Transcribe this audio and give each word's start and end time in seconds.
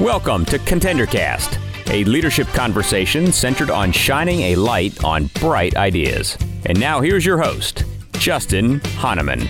Welcome 0.00 0.44
to 0.44 0.60
ContenderCast, 0.60 1.90
a 1.90 2.04
leadership 2.04 2.46
conversation 2.48 3.32
centered 3.32 3.68
on 3.68 3.90
shining 3.90 4.42
a 4.42 4.54
light 4.54 5.02
on 5.02 5.26
bright 5.40 5.74
ideas. 5.74 6.38
And 6.66 6.78
now 6.78 7.00
here's 7.00 7.26
your 7.26 7.42
host, 7.42 7.82
Justin 8.12 8.78
Honaman. 8.78 9.48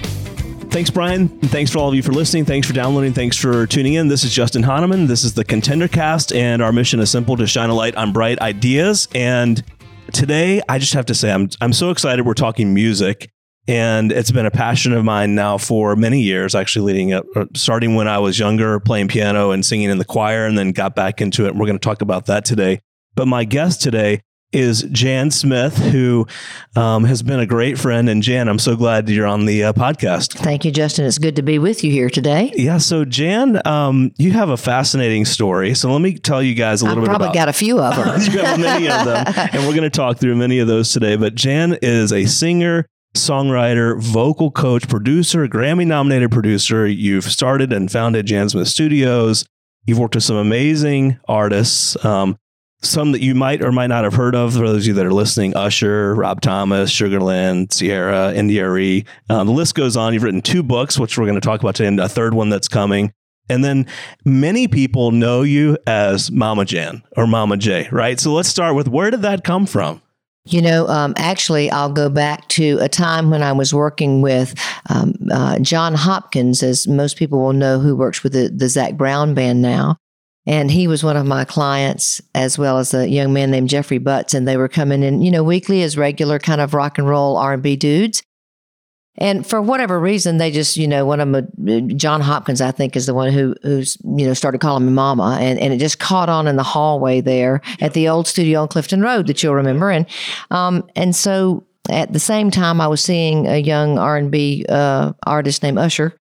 Thanks, 0.70 0.88
Brian. 0.88 1.28
Thanks 1.28 1.70
for 1.70 1.80
all 1.80 1.90
of 1.90 1.94
you 1.94 2.02
for 2.02 2.12
listening. 2.12 2.46
Thanks 2.46 2.66
for 2.66 2.72
downloading. 2.72 3.12
Thanks 3.12 3.36
for 3.36 3.66
tuning 3.66 3.92
in. 3.92 4.08
This 4.08 4.24
is 4.24 4.32
Justin 4.32 4.62
Honaman. 4.62 5.06
This 5.06 5.22
is 5.22 5.34
the 5.34 5.44
ContenderCast, 5.44 6.34
and 6.34 6.62
our 6.62 6.72
mission 6.72 6.98
is 6.98 7.10
simple 7.10 7.36
to 7.36 7.46
shine 7.46 7.68
a 7.68 7.74
light 7.74 7.94
on 7.96 8.14
bright 8.14 8.40
ideas. 8.40 9.06
And 9.14 9.62
today, 10.14 10.62
I 10.66 10.78
just 10.78 10.94
have 10.94 11.04
to 11.06 11.14
say, 11.14 11.30
I'm, 11.30 11.50
I'm 11.60 11.74
so 11.74 11.90
excited 11.90 12.24
we're 12.24 12.32
talking 12.32 12.72
music. 12.72 13.30
And 13.68 14.10
it's 14.12 14.30
been 14.30 14.46
a 14.46 14.50
passion 14.50 14.94
of 14.94 15.04
mine 15.04 15.34
now 15.34 15.58
for 15.58 15.94
many 15.94 16.22
years, 16.22 16.54
actually 16.54 16.92
leading 16.92 17.12
up, 17.12 17.26
uh, 17.36 17.44
starting 17.54 17.94
when 17.94 18.08
I 18.08 18.18
was 18.18 18.38
younger, 18.38 18.80
playing 18.80 19.08
piano 19.08 19.50
and 19.50 19.64
singing 19.64 19.90
in 19.90 19.98
the 19.98 20.06
choir, 20.06 20.46
and 20.46 20.56
then 20.56 20.72
got 20.72 20.96
back 20.96 21.20
into 21.20 21.44
it. 21.44 21.50
And 21.50 21.60
we're 21.60 21.66
going 21.66 21.78
to 21.78 21.84
talk 21.84 22.00
about 22.00 22.26
that 22.26 22.46
today. 22.46 22.80
But 23.14 23.28
my 23.28 23.44
guest 23.44 23.82
today 23.82 24.22
is 24.52 24.82
Jan 24.84 25.30
Smith, 25.30 25.76
who 25.76 26.26
um, 26.74 27.04
has 27.04 27.22
been 27.22 27.38
a 27.40 27.44
great 27.44 27.78
friend. 27.78 28.08
And 28.08 28.22
Jan, 28.22 28.48
I'm 28.48 28.58
so 28.58 28.74
glad 28.74 29.06
you're 29.10 29.26
on 29.26 29.44
the 29.44 29.64
uh, 29.64 29.72
podcast. 29.74 30.38
Thank 30.38 30.64
you, 30.64 30.70
Justin. 30.70 31.04
It's 31.04 31.18
good 31.18 31.36
to 31.36 31.42
be 31.42 31.58
with 31.58 31.84
you 31.84 31.90
here 31.90 32.08
today. 32.08 32.50
Yeah. 32.54 32.78
So, 32.78 33.04
Jan, 33.04 33.60
um, 33.66 34.12
you 34.16 34.32
have 34.32 34.48
a 34.48 34.56
fascinating 34.56 35.26
story. 35.26 35.74
So, 35.74 35.92
let 35.92 36.00
me 36.00 36.16
tell 36.16 36.42
you 36.42 36.54
guys 36.54 36.80
a 36.80 36.86
little 36.86 37.02
bit. 37.02 37.10
I've 37.10 37.18
bit 37.18 37.18
probably 37.18 37.26
about. 37.26 37.34
got 37.34 37.48
a 37.50 37.52
few 37.52 37.78
of 37.80 37.96
them. 38.26 38.32
you 38.32 38.38
have 38.40 38.58
many 38.58 38.88
of 38.88 39.04
them, 39.04 39.50
and 39.52 39.66
we're 39.66 39.74
going 39.74 39.82
to 39.82 39.90
talk 39.90 40.16
through 40.16 40.36
many 40.36 40.58
of 40.60 40.66
those 40.66 40.90
today. 40.90 41.16
But 41.16 41.34
Jan 41.34 41.76
is 41.82 42.14
a 42.14 42.24
singer, 42.24 42.86
songwriter, 43.14 44.00
vocal 44.00 44.50
coach, 44.50 44.88
producer, 44.88 45.46
Grammy 45.48 45.86
nominated 45.86 46.30
producer. 46.30 46.86
You've 46.86 47.24
started 47.24 47.72
and 47.72 47.90
founded 47.90 48.26
Jan 48.26 48.48
Smith 48.48 48.68
Studios. 48.68 49.46
You've 49.86 49.98
worked 49.98 50.14
with 50.14 50.24
some 50.24 50.36
amazing 50.36 51.18
artists. 51.26 52.02
Um, 52.04 52.36
some 52.80 53.12
that 53.12 53.20
you 53.20 53.34
might 53.34 53.62
or 53.62 53.72
might 53.72 53.88
not 53.88 54.04
have 54.04 54.14
heard 54.14 54.36
of, 54.36 54.52
for 54.52 54.60
those 54.60 54.82
of 54.82 54.86
you 54.86 54.94
that 54.94 55.06
are 55.06 55.12
listening, 55.12 55.56
Usher, 55.56 56.14
Rob 56.14 56.40
Thomas, 56.40 56.92
Sugarland, 56.92 57.76
Ciara, 57.76 58.32
India 58.32 58.70
Ree. 58.70 59.04
Um, 59.28 59.48
the 59.48 59.52
list 59.52 59.74
goes 59.74 59.96
on. 59.96 60.14
You've 60.14 60.22
written 60.22 60.42
two 60.42 60.62
books, 60.62 60.98
which 60.98 61.18
we're 61.18 61.24
going 61.24 61.34
to 61.34 61.40
talk 61.40 61.60
about 61.60 61.74
today, 61.74 61.88
and 61.88 61.98
a 61.98 62.08
third 62.08 62.34
one 62.34 62.50
that's 62.50 62.68
coming. 62.68 63.12
And 63.48 63.64
then 63.64 63.86
many 64.24 64.68
people 64.68 65.10
know 65.10 65.42
you 65.42 65.78
as 65.86 66.30
Mama 66.30 66.64
Jan 66.64 67.02
or 67.16 67.26
Mama 67.26 67.56
J, 67.56 67.88
right? 67.90 68.20
So 68.20 68.32
let's 68.32 68.48
start 68.48 68.74
with 68.74 68.88
where 68.88 69.10
did 69.10 69.22
that 69.22 69.42
come 69.42 69.66
from? 69.66 70.02
You 70.50 70.62
know, 70.62 70.88
um, 70.88 71.12
actually, 71.16 71.70
I'll 71.70 71.92
go 71.92 72.08
back 72.08 72.48
to 72.48 72.78
a 72.80 72.88
time 72.88 73.30
when 73.30 73.42
I 73.42 73.52
was 73.52 73.74
working 73.74 74.22
with 74.22 74.54
um, 74.88 75.14
uh, 75.30 75.58
John 75.58 75.94
Hopkins, 75.94 76.62
as 76.62 76.88
most 76.88 77.18
people 77.18 77.38
will 77.38 77.52
know, 77.52 77.80
who 77.80 77.94
works 77.94 78.22
with 78.22 78.32
the, 78.32 78.48
the 78.48 78.68
Zac 78.68 78.94
Brown 78.94 79.34
band 79.34 79.60
now. 79.60 79.96
And 80.46 80.70
he 80.70 80.88
was 80.88 81.04
one 81.04 81.18
of 81.18 81.26
my 81.26 81.44
clients, 81.44 82.22
as 82.34 82.56
well 82.56 82.78
as 82.78 82.94
a 82.94 83.06
young 83.06 83.34
man 83.34 83.50
named 83.50 83.68
Jeffrey 83.68 83.98
Butts, 83.98 84.32
and 84.32 84.48
they 84.48 84.56
were 84.56 84.68
coming 84.68 85.02
in, 85.02 85.20
you 85.20 85.30
know, 85.30 85.44
weekly 85.44 85.82
as 85.82 85.98
regular 85.98 86.38
kind 86.38 86.62
of 86.62 86.72
rock 86.72 86.96
and 86.96 87.06
roll 87.06 87.36
R 87.36 87.52
and 87.52 87.62
B 87.62 87.76
dudes. 87.76 88.22
And 89.20 89.44
for 89.44 89.60
whatever 89.60 89.98
reason, 89.98 90.38
they 90.38 90.52
just, 90.52 90.76
you 90.76 90.86
know, 90.86 91.04
one 91.04 91.18
of 91.18 91.30
them, 91.30 91.98
John 91.98 92.20
Hopkins, 92.20 92.60
I 92.60 92.70
think, 92.70 92.94
is 92.94 93.06
the 93.06 93.14
one 93.14 93.32
who, 93.32 93.54
who's, 93.62 93.98
you 94.04 94.24
know, 94.26 94.32
started 94.32 94.60
calling 94.60 94.86
me 94.86 94.92
Mama, 94.92 95.38
and, 95.40 95.58
and 95.58 95.72
it 95.72 95.78
just 95.78 95.98
caught 95.98 96.28
on 96.28 96.46
in 96.46 96.54
the 96.54 96.62
hallway 96.62 97.20
there 97.20 97.60
at 97.80 97.94
the 97.94 98.08
old 98.08 98.28
studio 98.28 98.62
on 98.62 98.68
Clifton 98.68 99.02
Road 99.02 99.26
that 99.26 99.42
you'll 99.42 99.56
remember. 99.56 99.90
And, 99.90 100.06
um, 100.52 100.88
and 100.94 101.16
so 101.16 101.66
at 101.90 102.12
the 102.12 102.20
same 102.20 102.50
time, 102.52 102.80
I 102.80 102.86
was 102.86 103.00
seeing 103.00 103.48
a 103.48 103.58
young 103.58 103.98
R 103.98 104.16
and 104.16 104.30
B 104.30 104.64
uh, 104.68 105.14
artist 105.26 105.62
named 105.64 105.78
Usher, 105.78 106.16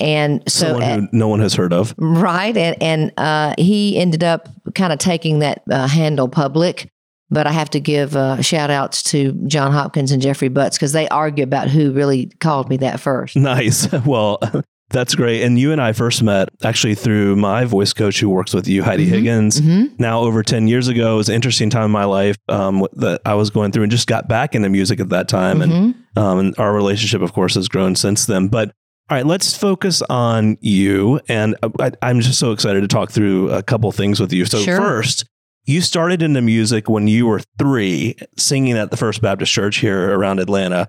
and 0.00 0.42
so 0.50 0.68
Someone 0.68 0.82
at- 0.82 1.12
no 1.12 1.28
one 1.28 1.40
has 1.40 1.54
heard 1.54 1.74
of. 1.74 1.94
Right. 1.98 2.56
And, 2.56 2.82
and 2.82 3.12
uh, 3.18 3.54
he 3.58 3.98
ended 3.98 4.24
up 4.24 4.48
kind 4.74 4.92
of 4.92 4.98
taking 4.98 5.40
that 5.40 5.62
uh, 5.70 5.86
handle 5.86 6.28
public. 6.28 6.88
But 7.30 7.46
I 7.46 7.52
have 7.52 7.68
to 7.70 7.80
give 7.80 8.16
uh, 8.16 8.40
shout 8.42 8.70
outs 8.70 9.02
to 9.04 9.32
John 9.46 9.72
Hopkins 9.72 10.12
and 10.12 10.22
Jeffrey 10.22 10.48
Butts 10.48 10.76
because 10.78 10.92
they 10.92 11.08
argue 11.08 11.44
about 11.44 11.68
who 11.68 11.92
really 11.92 12.26
called 12.40 12.68
me 12.70 12.78
that 12.78 13.00
first. 13.00 13.36
Nice. 13.36 13.88
Well, 14.06 14.38
that's 14.90 15.14
great. 15.14 15.42
And 15.42 15.58
you 15.58 15.70
and 15.72 15.82
I 15.82 15.92
first 15.92 16.22
met 16.22 16.48
actually 16.64 16.94
through 16.94 17.36
my 17.36 17.64
voice 17.66 17.92
coach 17.92 18.18
who 18.20 18.30
works 18.30 18.54
with 18.54 18.66
you, 18.66 18.82
Heidi 18.82 19.04
Higgins. 19.04 19.60
Mhm. 19.60 19.98
Now, 20.00 20.20
over 20.20 20.42
10 20.42 20.66
years 20.68 20.88
ago, 20.88 21.12
it 21.12 21.16
was 21.18 21.28
an 21.28 21.34
interesting 21.34 21.68
time 21.68 21.84
in 21.84 21.90
my 21.90 22.04
life 22.06 22.36
um, 22.48 22.86
that 22.94 23.20
I 23.26 23.34
was 23.34 23.50
going 23.50 23.72
through 23.72 23.82
and 23.82 23.92
just 23.92 24.06
got 24.06 24.28
back 24.28 24.54
into 24.54 24.70
music 24.70 24.98
at 25.00 25.10
that 25.10 25.28
time. 25.28 25.60
And, 25.60 25.72
Mhm. 25.72 25.94
um, 26.16 26.38
and 26.38 26.54
our 26.58 26.72
relationship, 26.72 27.20
of 27.20 27.34
course, 27.34 27.54
has 27.56 27.68
grown 27.68 27.96
since 27.96 28.24
then. 28.24 28.48
But 28.48 28.72
all 29.10 29.16
right, 29.16 29.26
let's 29.26 29.54
focus 29.56 30.00
on 30.08 30.56
you. 30.62 31.20
And 31.28 31.54
uh, 31.62 31.68
I, 31.80 31.90
I'm 32.00 32.20
just 32.20 32.38
so 32.38 32.52
excited 32.52 32.80
to 32.80 32.88
talk 32.88 33.10
through 33.10 33.50
a 33.50 33.62
couple 33.62 33.92
things 33.92 34.20
with 34.20 34.32
you. 34.32 34.46
So, 34.46 34.58
Sure. 34.60 34.76
first, 34.78 35.26
you 35.68 35.82
started 35.82 36.22
into 36.22 36.40
music 36.40 36.88
when 36.88 37.06
you 37.08 37.26
were 37.26 37.42
three, 37.58 38.16
singing 38.38 38.78
at 38.78 38.90
the 38.90 38.96
First 38.96 39.20
Baptist 39.20 39.52
Church 39.52 39.76
here 39.76 40.16
around 40.18 40.40
Atlanta. 40.40 40.88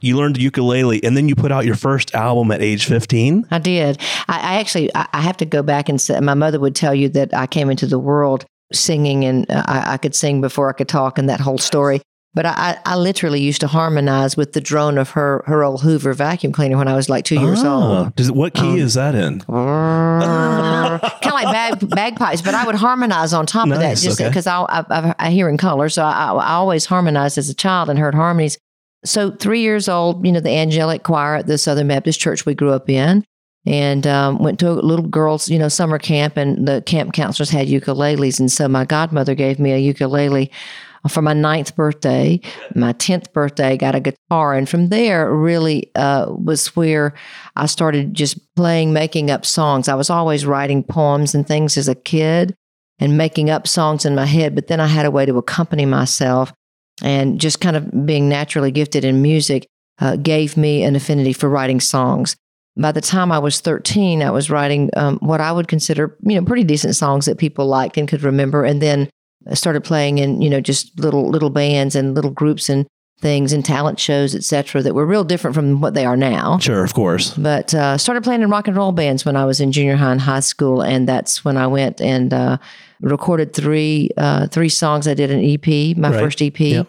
You 0.00 0.16
learned 0.16 0.38
ukulele, 0.38 1.04
and 1.04 1.14
then 1.14 1.28
you 1.28 1.34
put 1.34 1.52
out 1.52 1.66
your 1.66 1.74
first 1.74 2.14
album 2.14 2.50
at 2.50 2.62
age 2.62 2.86
15. 2.86 3.46
I 3.50 3.58
did. 3.58 4.00
I, 4.26 4.38
I 4.38 4.54
actually, 4.60 4.90
I, 4.94 5.06
I 5.12 5.20
have 5.20 5.36
to 5.36 5.44
go 5.44 5.62
back 5.62 5.90
and 5.90 6.00
say, 6.00 6.18
my 6.20 6.32
mother 6.32 6.58
would 6.58 6.74
tell 6.74 6.94
you 6.94 7.10
that 7.10 7.34
I 7.34 7.46
came 7.46 7.68
into 7.68 7.86
the 7.86 7.98
world 7.98 8.46
singing 8.72 9.26
and 9.26 9.50
uh, 9.50 9.62
I, 9.66 9.92
I 9.92 9.96
could 9.98 10.14
sing 10.14 10.40
before 10.40 10.70
I 10.70 10.72
could 10.72 10.88
talk 10.88 11.18
and 11.18 11.28
that 11.28 11.40
whole 11.40 11.58
story. 11.58 12.00
But 12.34 12.46
I, 12.46 12.78
I 12.84 12.96
literally 12.96 13.40
used 13.40 13.60
to 13.60 13.68
harmonize 13.68 14.36
with 14.36 14.54
the 14.54 14.60
drone 14.60 14.98
of 14.98 15.10
her, 15.10 15.44
her 15.46 15.62
old 15.62 15.82
Hoover 15.82 16.12
vacuum 16.14 16.52
cleaner 16.52 16.76
when 16.76 16.88
I 16.88 16.94
was 16.96 17.08
like 17.08 17.24
two 17.24 17.38
years 17.38 17.62
Ah, 17.62 18.00
old. 18.06 18.16
Does, 18.16 18.32
what 18.32 18.54
key 18.54 18.60
Um, 18.72 18.78
is 18.78 18.94
that 18.94 19.14
in? 19.14 19.40
kind 19.42 21.02
of 21.26 21.32
like 21.32 21.52
bag, 21.52 21.88
bagpipes, 21.90 22.42
but 22.42 22.54
I 22.54 22.66
would 22.66 22.74
harmonize 22.74 23.32
on 23.32 23.46
top 23.46 23.66
of 23.68 23.74
that 23.78 23.88
Nice, 23.90 24.02
just 24.02 24.20
okay. 24.20 24.28
because 24.28 24.46
I, 24.48 24.64
I, 24.68 25.14
I 25.18 25.30
hear 25.30 25.48
in 25.48 25.56
color. 25.56 25.88
So 25.88 26.02
I, 26.02 26.32
I 26.32 26.52
always 26.54 26.86
harmonized 26.86 27.38
as 27.38 27.48
a 27.48 27.54
child 27.54 27.88
and 27.88 27.98
heard 27.98 28.14
harmonies. 28.14 28.58
So 29.04 29.30
three 29.30 29.60
years 29.60 29.88
old, 29.88 30.26
you 30.26 30.32
know, 30.32 30.40
the 30.40 30.50
angelic 30.50 31.02
choir 31.04 31.36
at 31.36 31.46
the 31.46 31.58
Southern 31.58 31.88
Baptist 31.88 32.18
Church 32.20 32.46
we 32.46 32.54
grew 32.54 32.72
up 32.72 32.88
in, 32.90 33.24
and 33.66 34.06
um, 34.06 34.38
went 34.38 34.58
to 34.60 34.70
a 34.70 34.72
little 34.72 35.06
girls, 35.06 35.48
you 35.48 35.58
know, 35.58 35.68
summer 35.68 35.98
camp, 35.98 36.36
and 36.36 36.66
the 36.66 36.82
camp 36.82 37.12
counselors 37.12 37.50
had 37.50 37.68
ukuleles, 37.68 38.40
and 38.40 38.50
so 38.50 38.66
my 38.66 38.84
godmother 38.84 39.34
gave 39.34 39.58
me 39.58 39.72
a 39.72 39.78
ukulele 39.78 40.50
for 41.08 41.22
my 41.22 41.32
ninth 41.32 41.76
birthday. 41.76 42.40
My 42.74 42.92
tenth 42.92 43.32
birthday, 43.32 43.76
got 43.76 43.94
a 43.94 44.00
guitar, 44.00 44.54
and 44.54 44.68
from 44.68 44.88
there, 44.88 45.32
really 45.32 45.90
uh, 45.94 46.26
was 46.28 46.68
where 46.76 47.14
I 47.56 47.66
started 47.66 48.14
just 48.14 48.54
playing, 48.54 48.92
making 48.92 49.30
up 49.30 49.44
songs. 49.44 49.88
I 49.88 49.94
was 49.94 50.10
always 50.10 50.46
writing 50.46 50.82
poems 50.82 51.34
and 51.34 51.46
things 51.46 51.76
as 51.76 51.88
a 51.88 51.94
kid, 51.94 52.54
and 52.98 53.18
making 53.18 53.50
up 53.50 53.66
songs 53.66 54.04
in 54.04 54.14
my 54.14 54.26
head. 54.26 54.54
But 54.54 54.68
then 54.68 54.80
I 54.80 54.86
had 54.86 55.06
a 55.06 55.10
way 55.10 55.26
to 55.26 55.38
accompany 55.38 55.84
myself, 55.84 56.52
and 57.02 57.40
just 57.40 57.60
kind 57.60 57.76
of 57.76 58.06
being 58.06 58.28
naturally 58.28 58.70
gifted 58.70 59.04
in 59.04 59.22
music 59.22 59.66
uh, 60.00 60.16
gave 60.16 60.56
me 60.56 60.82
an 60.82 60.96
affinity 60.96 61.32
for 61.32 61.48
writing 61.48 61.80
songs. 61.80 62.36
By 62.76 62.90
the 62.90 63.00
time 63.00 63.30
I 63.30 63.38
was 63.38 63.60
13, 63.60 64.20
I 64.22 64.32
was 64.32 64.50
writing 64.50 64.90
um, 64.96 65.18
what 65.18 65.40
I 65.40 65.52
would 65.52 65.68
consider, 65.68 66.16
you 66.22 66.40
know, 66.40 66.44
pretty 66.44 66.64
decent 66.64 66.96
songs 66.96 67.26
that 67.26 67.38
people 67.38 67.66
liked 67.66 67.96
and 67.96 68.08
could 68.08 68.22
remember. 68.22 68.64
And 68.64 68.82
then 68.82 69.08
I 69.50 69.54
started 69.54 69.84
playing 69.84 70.18
in, 70.18 70.40
you 70.42 70.48
know, 70.50 70.60
just 70.60 70.98
little 70.98 71.28
little 71.30 71.50
bands 71.50 71.94
and 71.94 72.14
little 72.14 72.30
groups 72.30 72.68
and 72.68 72.86
things 73.20 73.52
and 73.52 73.64
talent 73.64 73.98
shows, 74.00 74.34
etc., 74.34 74.82
that 74.82 74.94
were 74.94 75.06
real 75.06 75.24
different 75.24 75.54
from 75.54 75.80
what 75.80 75.94
they 75.94 76.04
are 76.04 76.16
now. 76.16 76.58
Sure, 76.58 76.82
of 76.84 76.92
course. 76.94 77.30
But 77.36 77.72
uh, 77.72 77.96
started 77.96 78.22
playing 78.24 78.42
in 78.42 78.50
rock 78.50 78.68
and 78.68 78.76
roll 78.76 78.92
bands 78.92 79.24
when 79.24 79.36
I 79.36 79.44
was 79.44 79.60
in 79.60 79.72
junior 79.72 79.96
high 79.96 80.12
and 80.12 80.20
high 80.20 80.40
school, 80.40 80.82
and 80.82 81.08
that's 81.08 81.44
when 81.44 81.56
I 81.56 81.66
went 81.66 82.00
and 82.00 82.34
uh, 82.34 82.58
recorded 83.00 83.52
three 83.54 84.10
uh, 84.16 84.48
three 84.48 84.68
songs. 84.68 85.06
I 85.08 85.14
did 85.14 85.30
an 85.30 85.40
EP, 85.42 85.96
my 85.96 86.10
Right. 86.10 86.20
first 86.20 86.42
EP, 86.42 86.58
Yep. 86.60 86.86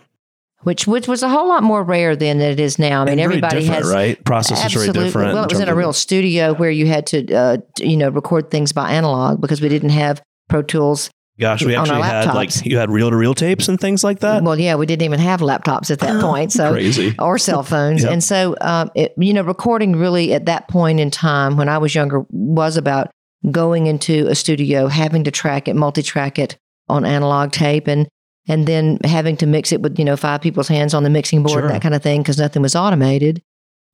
which 0.64 0.88
which 0.88 1.08
was 1.08 1.24
a 1.24 1.30
whole 1.30 1.48
lot 1.48 1.64
more 1.64 1.84
rare 1.84 2.16
than 2.16 2.42
it 2.42 2.60
is 2.60 2.80
now. 2.80 3.02
I 3.04 3.06
mean, 3.06 3.12
And 3.14 3.20
very 3.20 3.26
everybody 3.38 3.66
has 3.66 3.90
right? 3.94 4.22
Process 4.26 4.66
is 4.66 4.74
very 4.74 4.92
different. 4.92 5.34
Well, 5.34 5.44
it 5.46 5.52
was 5.52 5.60
in 5.62 5.70
a 5.70 5.76
real 5.76 5.94
studio 5.94 6.54
where 6.54 6.72
you 6.72 6.88
had 6.88 7.06
to, 7.08 7.34
uh, 7.34 7.58
you 7.80 7.96
know, 7.98 8.10
record 8.10 8.50
things 8.50 8.72
by 8.74 8.92
analog 8.92 9.40
because 9.42 9.62
we 9.62 9.70
didn't 9.70 9.90
have 9.92 10.22
Pro 10.50 10.62
Tools. 10.64 11.10
Gosh, 11.40 11.64
we 11.66 11.76
actually 11.76 12.02
had 12.02 12.34
like 12.34 12.66
you 12.66 12.78
had 12.78 12.90
reel 12.90 13.10
to 13.10 13.16
reel 13.18 13.34
tapes 13.34 13.68
and 13.68 13.80
things 13.80 14.04
like 14.04 14.20
that. 14.20 14.42
Well, 14.44 14.58
yeah, 14.58 14.76
we 14.76 14.86
didn't 14.86 15.04
even 15.04 15.20
have 15.20 15.42
laptops 15.42 15.92
at 15.92 16.00
that 16.00 16.22
point, 16.22 16.54
so 16.54 16.72
Crazy. 16.72 17.14
or 17.20 17.38
cell 17.38 17.62
phones. 17.74 18.04
Yep. 18.04 18.12
And 18.14 18.24
so, 18.24 18.56
um, 18.62 18.90
it, 18.96 19.14
you 19.18 19.34
know, 19.34 19.42
recording 19.42 19.98
really 19.98 20.34
at 20.34 20.46
that 20.46 20.70
point 20.70 21.00
in 21.02 21.12
time 21.12 21.58
when 21.58 21.68
I 21.68 21.78
was 21.78 21.94
younger 21.94 22.26
was 22.30 22.78
about 22.78 23.12
going 23.52 23.88
into 23.88 24.28
a 24.28 24.36
studio, 24.36 24.88
having 24.88 25.26
to 25.26 25.32
track 25.32 25.68
it, 25.68 25.76
multi-track 25.76 26.40
it 26.40 26.58
on 26.88 27.04
analog 27.04 27.52
tape, 27.52 27.88
and 27.88 28.08
and 28.48 28.66
then 28.66 29.00
having 29.04 29.36
to 29.38 29.46
mix 29.46 29.74
it 29.74 29.82
with 29.82 30.00
you 30.00 30.06
know 30.06 30.16
five 30.16 30.40
people's 30.42 30.70
hands 30.70 30.94
on 30.94 31.04
the 31.04 31.10
mixing 31.10 31.44
board, 31.44 31.60
Sure. 31.64 31.68
that 31.68 31.82
kind 31.82 31.96
of 31.96 32.02
thing, 32.02 32.22
because 32.22 32.38
nothing 32.38 32.62
was 32.62 32.76
automated. 32.78 33.42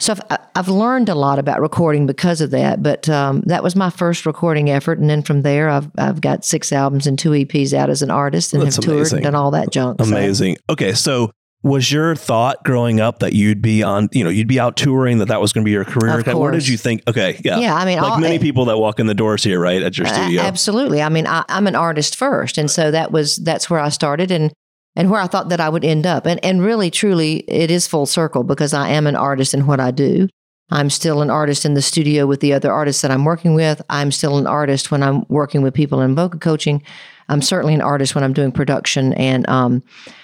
So 0.01 0.13
I've, 0.29 0.39
I've 0.55 0.67
learned 0.67 1.09
a 1.09 1.15
lot 1.15 1.37
about 1.39 1.61
recording 1.61 2.07
because 2.07 2.41
of 2.41 2.51
that. 2.51 2.81
But 2.81 3.07
um, 3.07 3.41
that 3.45 3.61
was 3.63 3.75
my 3.75 3.89
first 3.89 4.25
recording 4.25 4.69
effort, 4.69 4.97
and 4.99 5.09
then 5.09 5.21
from 5.21 5.43
there, 5.43 5.69
I've 5.69 5.89
I've 5.97 6.21
got 6.21 6.43
six 6.43 6.71
albums 6.71 7.05
and 7.07 7.17
two 7.19 7.29
EPs 7.29 7.73
out 7.73 7.89
as 7.89 8.01
an 8.01 8.09
artist, 8.11 8.53
and 8.53 8.63
That's 8.63 8.77
have 8.77 8.83
toured 8.85 8.97
amazing. 8.97 9.17
and 9.19 9.23
done 9.25 9.35
all 9.35 9.51
that 9.51 9.71
junk. 9.71 10.01
So- 10.01 10.07
Amazing. 10.07 10.57
Okay, 10.69 10.93
so 10.93 11.31
Was 11.63 11.91
your 11.91 12.15
thought 12.15 12.63
growing 12.63 12.99
up 12.99 13.19
that 13.19 13.33
you'd 13.33 13.61
be 13.61 13.83
on, 13.83 14.09
you 14.11 14.23
know, 14.23 14.31
you'd 14.31 14.47
be 14.47 14.59
out 14.59 14.75
touring, 14.75 15.19
that 15.19 15.27
that 15.27 15.39
was 15.39 15.53
going 15.53 15.63
to 15.63 15.65
be 15.65 15.71
your 15.71 15.85
career? 15.85 16.17
Of 16.17 16.25
Where 16.25 16.33
course. 16.33 16.55
did 16.63 16.67
you 16.69 16.77
think? 16.77 17.03
Okay, 17.07 17.39
yeah, 17.45 17.59
Yeah, 17.59 17.75
I 17.75 17.85
mean, 17.85 17.99
like 18.01 18.13
all- 18.13 18.19
many 18.19 18.39
people 18.39 18.65
that 18.65 18.79
walk 18.79 18.99
in 18.99 19.05
the 19.05 19.13
doors 19.13 19.43
here, 19.43 19.59
right, 19.59 19.83
at 19.83 19.95
your 19.95 20.07
studio. 20.07 20.41
absolutely. 20.41 21.03
I 21.03 21.09
mean, 21.09 21.27
I, 21.27 21.43
I'm 21.47 21.67
an 21.67 21.75
artist 21.75 22.15
first, 22.15 22.57
and 22.57 22.71
so 22.71 22.89
that 22.89 23.11
was 23.11 23.35
that's 23.35 23.69
where 23.69 23.79
I 23.79 23.89
started, 23.89 24.31
and 24.31 24.51
and 24.95 25.09
where 25.09 25.21
I 25.21 25.27
thought 25.27 25.49
that 25.49 25.59
I 25.59 25.69
would 25.69 25.85
end 25.85 26.05
up, 26.05 26.25
and 26.25 26.43
and 26.43 26.63
really, 26.63 26.91
truly, 26.91 27.37
it 27.47 27.71
is 27.71 27.87
full 27.87 28.05
circle 28.05 28.43
because 28.43 28.73
I 28.73 28.89
am 28.89 29.07
an 29.07 29.15
artist 29.15 29.53
in 29.53 29.67
what 29.67 29.79
I 29.79 29.91
do. 29.91 30.27
I'm 30.71 30.89
still 30.89 31.21
an 31.21 31.29
artist 31.29 31.65
in 31.65 31.73
the 31.73 31.81
studio 31.81 32.25
with 32.25 32.39
the 32.39 32.53
other 32.53 32.71
artists 32.71 33.01
that 33.01 33.11
I'm 33.11 33.25
working 33.25 33.53
with. 33.53 33.81
I'm 33.89 34.11
still 34.11 34.37
an 34.37 34.47
artist 34.47 34.89
when 34.89 35.03
I'm 35.03 35.25
working 35.27 35.61
with 35.61 35.73
people 35.73 35.99
in 35.99 36.15
vocal 36.15 36.39
coaching. 36.39 36.81
I'm 37.27 37.41
certainly 37.41 37.73
an 37.73 37.81
artist 37.81 38.15
when 38.15 38.23
I'm 38.23 38.33
doing 38.33 38.51
production 38.51 39.13
and 39.13 39.47
um 39.49 39.83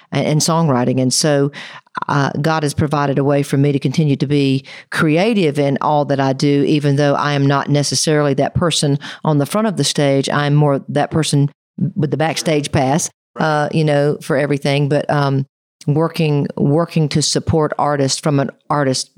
and, 0.10 0.40
songwriting, 0.40 1.02
and 1.02 1.14
so 1.14 1.52
uh, 2.08 2.32
God 2.40 2.64
has 2.64 2.74
provided 2.74 3.20
a 3.20 3.26
way 3.26 3.44
for 3.44 3.58
me 3.58 3.74
to 3.74 3.80
continue 3.80 4.16
to 4.16 4.26
be 4.26 4.64
creative 4.90 5.60
in 5.60 5.78
all 5.82 6.06
that 6.06 6.20
I 6.22 6.32
do, 6.32 6.64
even 6.64 6.96
though 6.96 7.14
I 7.14 7.34
am 7.34 7.46
not 7.46 7.70
necessarily 7.70 8.34
that 8.36 8.54
person 8.54 9.00
on 9.26 9.38
the 9.38 9.46
front 9.46 9.68
of 9.68 9.76
the 9.76 9.84
stage. 9.84 10.30
I'm 10.30 10.56
more 10.56 10.80
that 10.88 11.12
person 11.12 11.50
with 11.96 12.12
the 12.12 12.18
backstage 12.18 12.72
pass, 12.72 13.10
uh, 13.40 13.70
you 13.72 13.84
know, 13.84 14.18
for 14.22 14.38
everything. 14.38 14.90
But 14.90 15.10
um, 15.10 15.46
working 15.88 16.48
working 16.58 17.10
to 17.10 17.22
support 17.22 17.74
artists 17.78 18.20
from 18.20 18.40
an 18.40 18.52
artist 18.70 19.12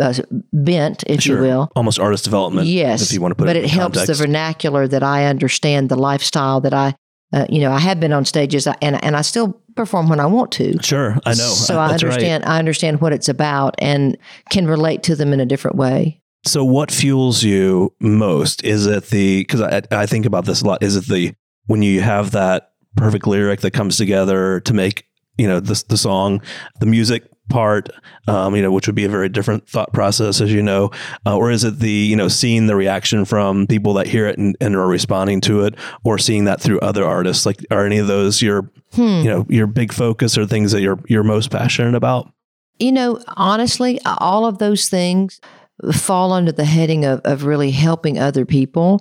uh, 0.00 0.14
bent, 0.52 1.04
if 1.06 1.22
sure, 1.22 1.36
you 1.36 1.42
will. 1.42 1.72
almost 1.76 1.98
artist 1.98 2.24
development. 2.24 2.66
Yes, 2.66 3.02
if 3.02 3.12
you 3.12 3.20
want 3.20 3.32
to 3.32 3.36
put 3.36 3.46
but 3.46 3.56
it, 3.56 3.64
it 3.64 3.70
helps 3.70 3.98
context. 3.98 4.20
the 4.20 4.26
vernacular 4.26 4.88
that 4.88 5.02
I 5.02 5.26
understand, 5.26 5.88
the 5.88 5.96
lifestyle 5.96 6.60
that 6.62 6.74
I, 6.74 6.94
uh, 7.32 7.46
you 7.48 7.60
know, 7.60 7.72
I 7.72 7.78
have 7.78 8.00
been 8.00 8.12
on 8.12 8.24
stages 8.24 8.66
and 8.66 9.02
and 9.04 9.16
I 9.16 9.22
still 9.22 9.60
perform 9.74 10.08
when 10.08 10.20
I 10.20 10.26
want 10.26 10.52
to. 10.52 10.82
Sure, 10.82 11.16
I 11.24 11.30
know. 11.30 11.34
So 11.34 11.78
I 11.78 11.86
right. 11.86 11.92
understand. 11.92 12.44
I 12.44 12.58
understand 12.58 13.00
what 13.00 13.12
it's 13.12 13.28
about 13.28 13.74
and 13.78 14.16
can 14.50 14.66
relate 14.66 15.02
to 15.04 15.16
them 15.16 15.32
in 15.32 15.40
a 15.40 15.46
different 15.46 15.76
way. 15.76 16.20
So, 16.44 16.64
what 16.64 16.90
fuels 16.90 17.42
you 17.42 17.92
most? 18.00 18.64
Is 18.64 18.86
it 18.86 19.06
the 19.06 19.40
because 19.40 19.60
I, 19.60 19.82
I 19.90 20.06
think 20.06 20.26
about 20.26 20.44
this 20.44 20.62
a 20.62 20.66
lot? 20.66 20.82
Is 20.82 20.96
it 20.96 21.06
the 21.06 21.34
when 21.66 21.82
you 21.82 22.00
have 22.00 22.30
that 22.32 22.72
perfect 22.96 23.26
lyric 23.26 23.60
that 23.60 23.72
comes 23.72 23.96
together 23.96 24.60
to 24.60 24.74
make 24.74 25.06
you 25.38 25.46
know 25.46 25.60
the 25.60 25.82
the 25.88 25.96
song, 25.96 26.42
the 26.80 26.86
music 26.86 27.24
part, 27.48 27.88
um, 28.26 28.56
you 28.56 28.62
know, 28.62 28.72
which 28.72 28.86
would 28.86 28.96
be 28.96 29.04
a 29.04 29.08
very 29.08 29.28
different 29.28 29.68
thought 29.68 29.92
process, 29.92 30.40
as 30.40 30.52
you 30.52 30.62
know, 30.62 30.90
uh, 31.24 31.36
or 31.36 31.50
is 31.50 31.64
it 31.64 31.78
the 31.78 31.90
you 31.90 32.16
know 32.16 32.28
seeing 32.28 32.66
the 32.66 32.76
reaction 32.76 33.24
from 33.24 33.66
people 33.66 33.94
that 33.94 34.06
hear 34.06 34.26
it 34.26 34.38
and, 34.38 34.56
and 34.60 34.74
are 34.74 34.86
responding 34.86 35.40
to 35.42 35.62
it, 35.62 35.74
or 36.04 36.18
seeing 36.18 36.44
that 36.44 36.60
through 36.60 36.80
other 36.80 37.04
artists? 37.04 37.46
Like, 37.46 37.64
are 37.70 37.84
any 37.84 37.98
of 37.98 38.06
those 38.06 38.42
your 38.42 38.70
you 38.96 39.24
know 39.24 39.46
your 39.48 39.66
big 39.66 39.92
focus 39.92 40.38
or 40.38 40.46
things 40.46 40.72
that 40.72 40.80
you're 40.80 40.98
you're 41.08 41.24
most 41.24 41.50
passionate 41.50 41.94
about? 41.94 42.32
You 42.78 42.92
know, 42.92 43.20
honestly, 43.28 44.00
all 44.04 44.44
of 44.44 44.58
those 44.58 44.88
things 44.88 45.40
fall 45.92 46.32
under 46.32 46.52
the 46.52 46.64
heading 46.64 47.04
of, 47.04 47.20
of 47.24 47.44
really 47.44 47.70
helping 47.70 48.18
other 48.18 48.44
people 48.44 49.00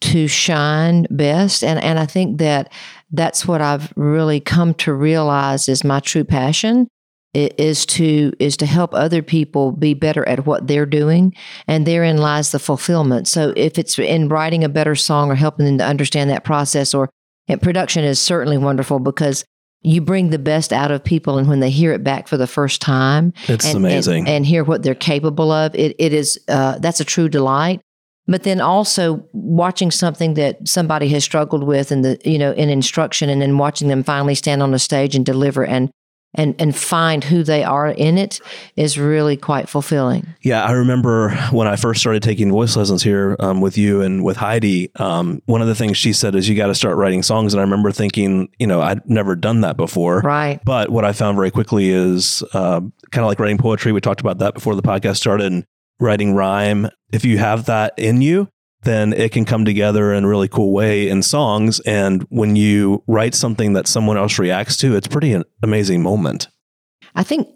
to 0.00 0.28
shine 0.28 1.06
best. 1.10 1.64
And, 1.64 1.82
and 1.82 1.98
I 1.98 2.06
think 2.06 2.38
that 2.38 2.70
that's 3.12 3.46
what 3.46 3.60
I've 3.60 3.92
really 3.96 4.40
come 4.40 4.74
to 4.74 4.92
realize 4.92 5.68
is 5.68 5.84
my 5.84 6.00
true 6.00 6.24
passion 6.24 6.88
is 7.34 7.84
to 7.84 8.32
is 8.38 8.56
to 8.56 8.66
help 8.66 8.94
other 8.94 9.22
people 9.22 9.72
be 9.72 9.92
better 9.92 10.26
at 10.26 10.46
what 10.46 10.66
they're 10.66 10.86
doing 10.86 11.34
and 11.68 11.86
therein 11.86 12.16
lies 12.16 12.50
the 12.50 12.58
fulfillment 12.58 13.28
so 13.28 13.52
if 13.56 13.78
it's 13.78 13.98
in 13.98 14.28
writing 14.28 14.64
a 14.64 14.68
better 14.70 14.94
song 14.94 15.30
or 15.30 15.34
helping 15.34 15.66
them 15.66 15.76
to 15.76 15.84
understand 15.84 16.30
that 16.30 16.44
process 16.44 16.94
or 16.94 17.10
and 17.48 17.60
production 17.60 18.04
is 18.04 18.18
certainly 18.18 18.56
wonderful 18.56 18.98
because 18.98 19.44
you 19.82 20.00
bring 20.00 20.30
the 20.30 20.38
best 20.38 20.72
out 20.72 20.90
of 20.90 21.04
people 21.04 21.36
and 21.36 21.46
when 21.46 21.60
they 21.60 21.70
hear 21.70 21.92
it 21.92 22.02
back 22.02 22.26
for 22.26 22.38
the 22.38 22.46
first 22.46 22.80
time 22.80 23.34
It's 23.48 23.66
and, 23.66 23.76
amazing. 23.76 24.20
and, 24.20 24.28
and 24.28 24.46
hear 24.46 24.64
what 24.64 24.82
they're 24.82 24.94
capable 24.94 25.52
of 25.52 25.74
it, 25.74 25.94
it 25.98 26.14
is 26.14 26.40
uh, 26.48 26.78
that's 26.78 27.00
a 27.00 27.04
true 27.04 27.28
delight 27.28 27.80
but 28.26 28.42
then 28.42 28.60
also 28.60 29.26
watching 29.32 29.90
something 29.90 30.34
that 30.34 30.66
somebody 30.66 31.08
has 31.08 31.24
struggled 31.24 31.64
with 31.64 31.92
in 31.92 32.02
the 32.02 32.18
you 32.24 32.38
know 32.38 32.52
in 32.52 32.68
instruction 32.68 33.28
and 33.28 33.40
then 33.40 33.58
watching 33.58 33.88
them 33.88 34.02
finally 34.02 34.34
stand 34.34 34.62
on 34.62 34.70
the 34.70 34.78
stage 34.78 35.14
and 35.14 35.24
deliver 35.24 35.64
and 35.64 35.90
and 36.36 36.54
and 36.58 36.76
find 36.76 37.24
who 37.24 37.42
they 37.42 37.64
are 37.64 37.88
in 37.88 38.18
it 38.18 38.40
is 38.76 38.98
really 38.98 39.36
quite 39.36 39.68
fulfilling 39.68 40.26
Yeah, 40.42 40.64
I 40.64 40.72
remember 40.72 41.30
when 41.50 41.66
I 41.66 41.76
first 41.76 42.00
started 42.00 42.22
taking 42.22 42.52
voice 42.52 42.76
lessons 42.76 43.02
here 43.02 43.36
um, 43.40 43.60
with 43.60 43.78
you 43.78 44.02
and 44.02 44.22
with 44.22 44.36
Heidi. 44.36 44.90
Um, 44.96 45.42
one 45.46 45.62
of 45.62 45.68
the 45.68 45.74
things 45.74 45.96
she 45.96 46.12
said 46.12 46.34
is 46.34 46.48
you 46.48 46.54
got 46.54 46.66
to 46.66 46.74
start 46.74 46.96
writing 46.96 47.22
songs, 47.22 47.54
and 47.54 47.60
I 47.60 47.64
remember 47.64 47.90
thinking, 47.90 48.48
you 48.58 48.66
know, 48.66 48.80
I'd 48.80 49.08
never 49.08 49.34
done 49.34 49.62
that 49.62 49.76
before. 49.76 50.20
right 50.20 50.60
But 50.64 50.90
what 50.90 51.04
I 51.04 51.12
found 51.12 51.36
very 51.36 51.50
quickly 51.50 51.90
is 51.90 52.42
uh, 52.52 52.80
kind 52.80 53.24
of 53.24 53.26
like 53.26 53.40
writing 53.40 53.58
poetry. 53.58 53.92
We 53.92 54.00
talked 54.00 54.20
about 54.20 54.38
that 54.38 54.54
before 54.54 54.74
the 54.74 54.82
podcast 54.82 55.16
started. 55.16 55.52
And 55.52 55.64
writing 56.00 56.34
rhyme. 56.34 56.88
If 57.12 57.24
you 57.24 57.38
have 57.38 57.66
that 57.66 57.94
in 57.96 58.22
you, 58.22 58.48
then 58.82 59.12
it 59.12 59.32
can 59.32 59.44
come 59.44 59.64
together 59.64 60.12
in 60.12 60.24
a 60.24 60.28
really 60.28 60.48
cool 60.48 60.72
way 60.72 61.08
in 61.08 61.22
songs. 61.22 61.80
And 61.80 62.22
when 62.30 62.56
you 62.56 63.02
write 63.06 63.34
something 63.34 63.72
that 63.74 63.88
someone 63.88 64.16
else 64.16 64.38
reacts 64.38 64.76
to, 64.78 64.96
it's 64.96 65.08
pretty 65.08 65.32
an 65.32 65.44
amazing 65.62 66.02
moment. 66.02 66.48
I 67.14 67.22
think, 67.22 67.48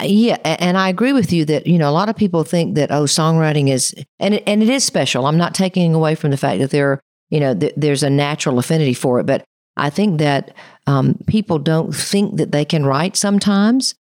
yeah, 0.00 0.38
and 0.44 0.78
I 0.78 0.88
agree 0.88 1.12
with 1.12 1.32
you 1.32 1.44
that 1.46 1.66
you 1.66 1.76
know 1.76 1.90
a 1.90 1.92
lot 1.92 2.08
of 2.08 2.16
people 2.16 2.44
think 2.44 2.76
that 2.76 2.92
oh, 2.92 3.04
songwriting 3.04 3.68
is 3.68 3.92
and 4.20 4.34
it, 4.34 4.44
and 4.46 4.62
it 4.62 4.68
is 4.68 4.84
special. 4.84 5.26
I'm 5.26 5.36
not 5.36 5.54
taking 5.54 5.92
away 5.92 6.14
from 6.14 6.30
the 6.30 6.36
fact 6.36 6.60
that 6.60 6.70
there, 6.70 7.00
you 7.28 7.40
know, 7.40 7.54
th- 7.54 7.74
there's 7.76 8.04
a 8.04 8.10
natural 8.10 8.60
affinity 8.60 8.94
for 8.94 9.18
it, 9.18 9.26
but 9.26 9.44
I 9.76 9.90
think 9.90 10.18
that 10.18 10.54
um, 10.86 11.18
people 11.26 11.58
don't 11.58 11.94
think 11.94 12.36
that 12.36 12.52
they 12.52 12.64
can 12.64 12.86
write 12.86 13.16
sometimes, 13.16 13.94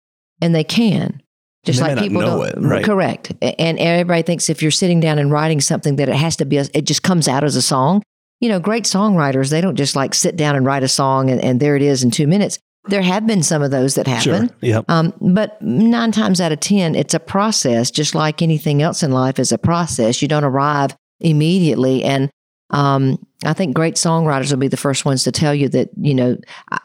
and 0.41 0.53
they 0.53 0.63
can. 0.63 1.21
Just 1.65 1.81
like 1.81 1.97
people 1.97 2.21
know 2.21 2.45
don't, 2.45 2.63
it, 2.63 2.67
right. 2.67 2.83
correct. 2.83 3.33
And 3.41 3.79
everybody 3.79 4.21
thinks 4.21 4.49
if 4.49 4.61
you're 4.61 4.71
sitting 4.71 4.99
down 4.99 5.17
and 5.17 5.31
writing 5.31 5.59
something 5.59 5.95
that 5.95 6.07
it 6.07 6.15
has 6.15 6.35
to 6.37 6.45
be, 6.45 6.57
a, 6.57 6.65
it 6.73 6.85
just 6.85 7.03
comes 7.03 7.27
out 7.27 7.43
as 7.43 7.55
a 7.55 7.61
song. 7.61 8.03
You 8.39 8.49
know, 8.49 8.59
great 8.59 8.83
songwriters, 8.83 9.49
they 9.49 9.61
don't 9.61 9.75
just 9.75 9.95
like 9.95 10.13
sit 10.13 10.35
down 10.35 10.55
and 10.55 10.65
write 10.65 10.83
a 10.83 10.87
song 10.87 11.29
and, 11.29 11.41
and 11.43 11.59
there 11.59 11.75
it 11.75 11.81
is 11.81 12.03
in 12.03 12.11
two 12.11 12.27
minutes. 12.27 12.59
There 12.87 13.01
have 13.01 13.25
been 13.25 13.41
some 13.41 13.63
of 13.63 13.71
those 13.71 13.95
that 13.95 14.05
happen. 14.05 14.47
Sure. 14.47 14.57
Yep. 14.61 14.85
Um, 14.89 15.13
but 15.19 15.59
nine 15.61 16.11
times 16.11 16.39
out 16.39 16.51
of 16.51 16.59
10, 16.59 16.93
it's 16.93 17.15
a 17.15 17.19
process, 17.19 17.89
just 17.89 18.13
like 18.13 18.43
anything 18.43 18.83
else 18.83 19.01
in 19.01 19.11
life 19.11 19.39
is 19.39 19.51
a 19.51 19.57
process. 19.57 20.21
You 20.21 20.27
don't 20.27 20.43
arrive 20.43 20.95
immediately. 21.19 22.03
And 22.03 22.29
um, 22.69 23.25
I 23.45 23.53
think 23.53 23.75
great 23.75 23.95
songwriters 23.95 24.51
will 24.51 24.57
be 24.59 24.67
the 24.67 24.77
first 24.77 25.05
ones 25.05 25.23
to 25.23 25.31
tell 25.31 25.53
you 25.53 25.69
that, 25.69 25.89
you 26.01 26.13
know, 26.13 26.37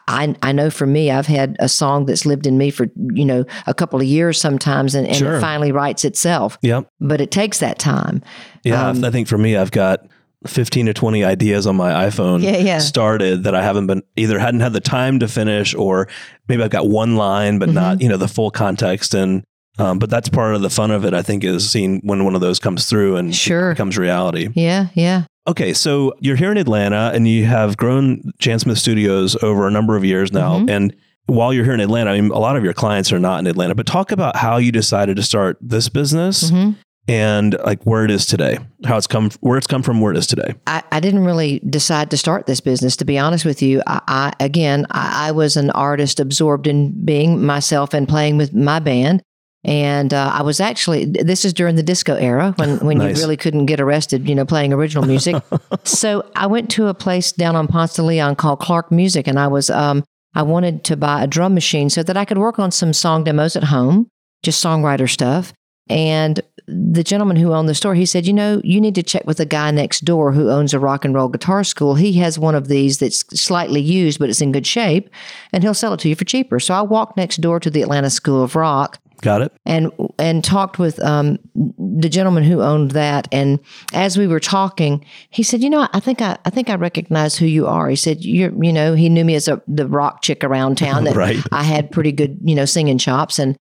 I, 0.07 0.35
I 0.41 0.51
know 0.51 0.69
for 0.69 0.85
me, 0.85 1.11
I've 1.11 1.27
had 1.27 1.55
a 1.59 1.67
song 1.69 2.05
that's 2.05 2.25
lived 2.25 2.45
in 2.47 2.57
me 2.57 2.69
for, 2.71 2.87
you 3.13 3.25
know, 3.25 3.45
a 3.67 3.73
couple 3.73 3.99
of 3.99 4.05
years 4.05 4.39
sometimes 4.39 4.95
and, 4.95 5.07
and 5.07 5.15
Sure. 5.15 5.35
it 5.37 5.41
finally 5.41 5.71
writes 5.71 6.05
itself. 6.05 6.57
Yep. 6.61 6.87
But 6.99 7.21
it 7.21 7.31
takes 7.31 7.59
that 7.59 7.79
time. 7.79 8.21
Yeah, 8.63 8.89
Um, 8.89 9.03
I 9.03 9.11
think 9.11 9.27
for 9.27 9.37
me, 9.37 9.57
I've 9.57 9.71
got 9.71 10.05
15 10.47 10.87
to 10.87 10.93
20 10.93 11.23
ideas 11.23 11.67
on 11.67 11.75
my 11.75 11.91
iPhone 12.07 12.41
Yeah, 12.41 12.57
yeah. 12.57 12.79
started 12.79 13.43
that 13.43 13.53
I 13.55 13.61
haven't 13.63 13.87
been 13.87 14.01
either 14.15 14.39
hadn't 14.39 14.61
had 14.61 14.73
the 14.73 14.79
time 14.79 15.19
to 15.19 15.27
finish 15.27 15.75
or 15.75 16.07
maybe 16.47 16.63
I've 16.63 16.69
got 16.71 16.87
one 16.87 17.15
line, 17.15 17.59
but 17.59 17.67
Mm-hmm. 17.69 17.75
not, 17.75 18.01
you 18.01 18.09
know, 18.09 18.17
the 18.17 18.27
full 18.27 18.49
context. 18.51 19.13
And, 19.13 19.43
um, 19.77 19.99
but 19.99 20.09
that's 20.09 20.29
part 20.29 20.53
of 20.55 20.61
the 20.61 20.69
fun 20.69 20.91
of 20.91 21.05
it, 21.05 21.13
I 21.13 21.21
think, 21.21 21.43
is 21.43 21.69
seeing 21.69 22.01
when 22.03 22.25
one 22.25 22.35
of 22.35 22.41
those 22.41 22.59
comes 22.59 22.87
through 22.87 23.15
and 23.17 23.33
Sure. 23.35 23.71
becomes 23.73 23.97
reality. 23.97 24.49
Yeah, 24.55 24.87
yeah. 24.95 25.25
Okay, 25.47 25.73
so 25.73 26.13
you're 26.19 26.35
here 26.35 26.51
in 26.51 26.57
Atlanta 26.57 27.11
and 27.13 27.27
you 27.27 27.45
have 27.45 27.75
grown 27.77 28.31
Jan 28.37 28.59
Smith 28.59 28.77
Studios 28.77 29.35
over 29.43 29.67
a 29.67 29.71
number 29.71 29.95
of 29.95 30.05
years 30.05 30.31
now. 30.31 30.59
Mhm. 30.59 30.69
And 30.69 30.95
while 31.25 31.51
you're 31.53 31.63
here 31.65 31.73
in 31.73 31.79
Atlanta, 31.79 32.11
I 32.11 32.21
mean, 32.21 32.31
a 32.31 32.37
lot 32.39 32.55
of 32.57 32.63
your 32.63 32.73
clients 32.73 33.11
are 33.11 33.19
not 33.19 33.39
in 33.39 33.47
Atlanta, 33.47 33.73
but 33.73 33.85
talk 33.87 34.11
about 34.11 34.35
how 34.35 34.57
you 34.57 34.71
decided 34.71 35.15
to 35.15 35.23
start 35.23 35.57
this 35.59 35.89
business 35.89 36.51
Mhm. 36.51 36.75
and 37.07 37.55
like 37.65 37.81
where 37.85 38.05
it 38.05 38.11
is 38.11 38.27
today, 38.27 38.59
how 38.85 38.97
it's 38.97 39.07
come, 39.07 39.31
where 39.39 39.57
it's 39.57 39.65
come 39.65 39.81
from, 39.81 39.99
where 39.99 40.11
it 40.11 40.17
is 40.17 40.27
today. 40.27 40.53
I, 40.67 40.83
I 40.91 40.99
didn't 40.99 41.23
really 41.25 41.59
decide 41.67 42.11
to 42.11 42.17
start 42.17 42.45
this 42.45 42.59
business, 42.59 42.95
to 42.97 43.05
be 43.05 43.17
honest 43.17 43.43
with 43.43 43.63
you. 43.63 43.81
I, 43.87 44.01
I 44.07 44.33
again, 44.39 44.85
I, 44.91 45.29
I 45.29 45.31
was 45.31 45.57
an 45.57 45.71
artist 45.71 46.19
absorbed 46.19 46.67
in 46.67 46.93
being 47.03 47.43
myself 47.43 47.95
and 47.95 48.07
playing 48.07 48.37
with 48.37 48.53
my 48.53 48.79
band. 48.79 49.23
And 49.63 50.11
uh, 50.13 50.31
I 50.33 50.41
was 50.41 50.59
actually, 50.59 51.05
this 51.05 51.45
is 51.45 51.53
during 51.53 51.75
the 51.75 51.83
disco 51.83 52.15
era 52.15 52.53
when, 52.57 52.79
when 52.79 52.97
Nice. 52.97 53.15
you 53.17 53.21
really 53.23 53.37
couldn't 53.37 53.67
get 53.67 53.79
arrested, 53.79 54.27
you 54.27 54.33
know, 54.33 54.45
playing 54.45 54.73
original 54.73 55.05
music. 55.05 55.35
so 55.83 56.27
I 56.35 56.47
went 56.47 56.71
to 56.71 56.87
a 56.87 56.93
place 56.95 57.31
down 57.31 57.55
on 57.55 57.67
Ponce 57.67 57.93
de 57.93 58.01
Leon 58.03 58.37
called 58.37 58.59
Clark 58.59 58.91
Music, 58.91 59.27
and 59.27 59.37
I 59.39 59.47
was, 59.47 59.69
um, 59.69 60.03
I 60.33 60.41
wanted 60.41 60.83
to 60.85 60.97
buy 60.97 61.23
a 61.23 61.27
drum 61.27 61.53
machine 61.53 61.89
so 61.91 62.01
that 62.01 62.17
I 62.17 62.25
could 62.25 62.39
work 62.39 62.57
on 62.57 62.71
some 62.71 62.91
song 62.91 63.23
demos 63.23 63.55
at 63.55 63.65
home, 63.65 64.07
just 64.41 64.63
songwriter 64.63 65.07
stuff. 65.09 65.53
And 65.89 66.39
the 66.67 67.03
gentleman 67.03 67.35
who 67.35 67.53
owned 67.53 67.67
the 67.67 67.75
store, 67.75 67.95
he 67.95 68.05
said, 68.05 68.25
You 68.25 68.33
know, 68.33 68.61
you 68.63 68.79
need 68.79 68.95
to 68.95 69.03
check 69.03 69.27
with 69.27 69.37
the 69.37 69.45
guy 69.45 69.71
next 69.71 70.05
door 70.05 70.31
who 70.31 70.49
owns 70.49 70.73
a 70.73 70.79
rock 70.79 71.03
and 71.03 71.13
roll 71.13 71.27
guitar 71.27 71.63
school. 71.65 71.95
He 71.95 72.13
has 72.13 72.39
one 72.39 72.55
of 72.55 72.67
these 72.69 72.99
that's 72.99 73.25
slightly 73.39 73.81
used, 73.81 74.17
but 74.17 74.29
it's 74.29 74.41
in 74.41 74.53
good 74.53 74.65
shape, 74.65 75.09
and 75.51 75.63
he'll 75.63 75.73
sell 75.73 75.93
it 75.93 75.99
to 76.01 76.09
you 76.09 76.15
for 76.15 76.23
cheaper. 76.23 76.59
So 76.59 76.73
I 76.73 76.81
walked 76.81 77.17
next 77.17 77.37
door 77.41 77.59
to 77.59 77.69
the 77.69 77.81
Atlanta 77.81 78.09
School 78.09 78.41
of 78.41 78.55
Rock 78.55 78.99
Got 79.21 79.43
it. 79.43 79.53
and 79.65 79.91
and 80.17 80.43
talked 80.43 80.79
with 80.79 80.99
um, 81.03 81.37
the 81.55 82.09
gentleman 82.09 82.43
who 82.43 82.61
owned 82.61 82.91
that. 82.91 83.27
And 83.31 83.59
as 83.93 84.17
we 84.17 84.27
were 84.27 84.39
talking, 84.39 85.05
he 85.29 85.43
said, 85.43 85.61
"You 85.61 85.69
know, 85.69 85.87
I 85.93 85.99
think 85.99 86.21
I, 86.21 86.37
I 86.43 86.49
think 86.49 86.69
I 86.69 86.75
recognize 86.75 87.37
who 87.37 87.45
you 87.45 87.67
are." 87.67 87.87
He 87.89 87.95
said, 87.95 88.25
"You're, 88.25 88.51
you 88.63 88.73
know," 88.73 88.95
he 88.95 89.09
knew 89.09 89.23
me 89.23 89.35
as 89.35 89.47
a, 89.47 89.61
the 89.67 89.87
rock 89.87 90.21
chick 90.21 90.43
around 90.43 90.77
town. 90.77 91.03
That 91.03 91.15
Right. 91.15 91.37
I 91.51 91.63
had 91.63 91.91
pretty 91.91 92.11
good, 92.11 92.39
you 92.43 92.55
know, 92.55 92.65
singing 92.65 92.97
chops. 92.97 93.37
And 93.39 93.55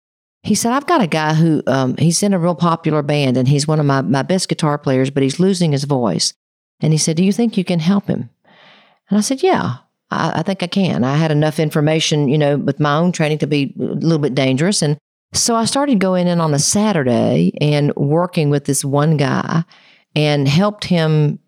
he 0.45 0.55
said, 0.55 0.73
"I've 0.73 0.87
got 0.87 1.03
a 1.03 1.07
guy 1.09 1.35
who 1.35 1.63
um, 1.67 1.97
he's 1.97 2.23
in 2.23 2.33
a 2.33 2.39
real 2.39 2.55
popular 2.55 3.03
band, 3.03 3.37
and 3.37 3.49
he's 3.49 3.67
one 3.67 3.81
of 3.81 3.87
my 3.87 4.01
my 4.03 4.23
best 4.23 4.49
guitar 4.49 4.79
players, 4.79 5.11
but 5.11 5.23
he's 5.23 5.41
losing 5.41 5.73
his 5.73 5.85
voice." 5.85 6.33
And 6.81 6.93
he 6.93 6.99
said, 6.99 7.17
"Do 7.17 7.25
you 7.25 7.33
think 7.33 7.57
you 7.57 7.65
can 7.65 7.81
help 7.81 8.07
him?" 8.07 8.31
And 9.11 9.19
I 9.19 9.23
said, 9.23 9.43
"Yeah." 9.43 9.79
I, 10.11 10.39
I 10.39 10.43
think 10.43 10.63
I 10.63 10.69
can. 10.69 11.05
I 11.05 11.17
had 11.17 11.31
enough 11.31 11.59
information, 11.59 12.29
you 12.29 12.39
know, 12.39 12.57
with 12.57 12.81
my 12.81 12.97
own 12.97 13.13
training 13.13 13.39
to 13.39 13.47
be 13.47 13.75
a 13.79 13.83
little 13.83 14.19
bit 14.19 14.35
dangerous. 14.35 14.81
And 14.81 14.97
so 15.33 15.55
I 15.55 15.65
started 15.67 16.01
going 16.01 16.27
in 16.27 16.41
on 16.41 16.55
a 16.55 16.59
Saturday 16.59 17.53
and 17.61 17.95
working 17.97 18.51
with 18.51 18.65
this 18.65 18.85
one 18.85 19.17
guy 19.17 19.65
and 20.15 20.49
helped 20.49 20.85
him 20.85 21.39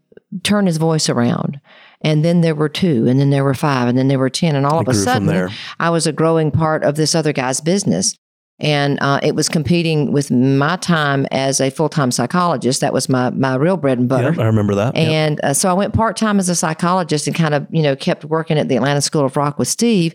turn 0.43 0.67
his 0.67 0.77
voice 0.77 1.09
around. 1.09 1.61
And 2.03 2.25
then 2.25 2.41
there 2.41 2.55
were 2.55 2.69
two, 2.69 3.07
and 3.07 3.21
then 3.21 3.31
there 3.31 3.45
were 3.45 3.55
five, 3.55 3.89
and 3.89 3.99
then 3.99 4.09
there 4.09 4.19
were 4.19 4.31
10. 4.31 4.57
And 4.57 4.65
all 4.65 4.79
I 4.79 4.81
of 4.81 4.89
a 4.89 4.95
sudden. 4.95 5.51
I 5.79 5.91
was 5.91 6.07
a 6.07 6.13
growing 6.13 6.51
part 6.51 6.83
of 6.83 6.95
this 6.95 7.15
other 7.15 7.33
guy's 7.33 7.61
business. 7.61 8.17
And 8.59 8.99
uh, 9.01 9.21
it 9.23 9.35
was 9.35 9.49
competing 9.49 10.13
with 10.13 10.31
my 10.31 10.77
time 10.77 11.27
as 11.31 11.61
a 11.61 11.71
full 11.71 11.89
time 11.89 12.11
psychologist. 12.11 12.83
That 12.83 12.93
was 12.93 13.09
my, 13.09 13.31
my 13.31 13.55
real 13.55 13.79
bread 13.79 13.99
and 13.99 14.09
butter. 14.09 14.31
Yep, 14.31 14.39
I 14.39 14.45
remember 14.45 14.75
that. 14.75 14.97
Yep. 14.97 15.09
And 15.09 15.41
uh, 15.43 15.55
so 15.55 15.71
I 15.71 15.73
went 15.73 15.95
part 15.95 16.19
time 16.19 16.39
as 16.39 16.51
a 16.51 16.55
psychologist 16.55 17.27
and 17.27 17.35
kind 17.35 17.55
of, 17.55 17.67
you 17.71 17.83
know, 17.83 17.97
kept 17.97 18.25
working 18.27 18.59
at 18.59 18.69
the 18.69 18.77
Atlanta 18.77 19.01
School 19.01 19.25
of 19.25 19.37
Rock 19.37 19.59
with 19.59 19.69
Steve 19.69 20.15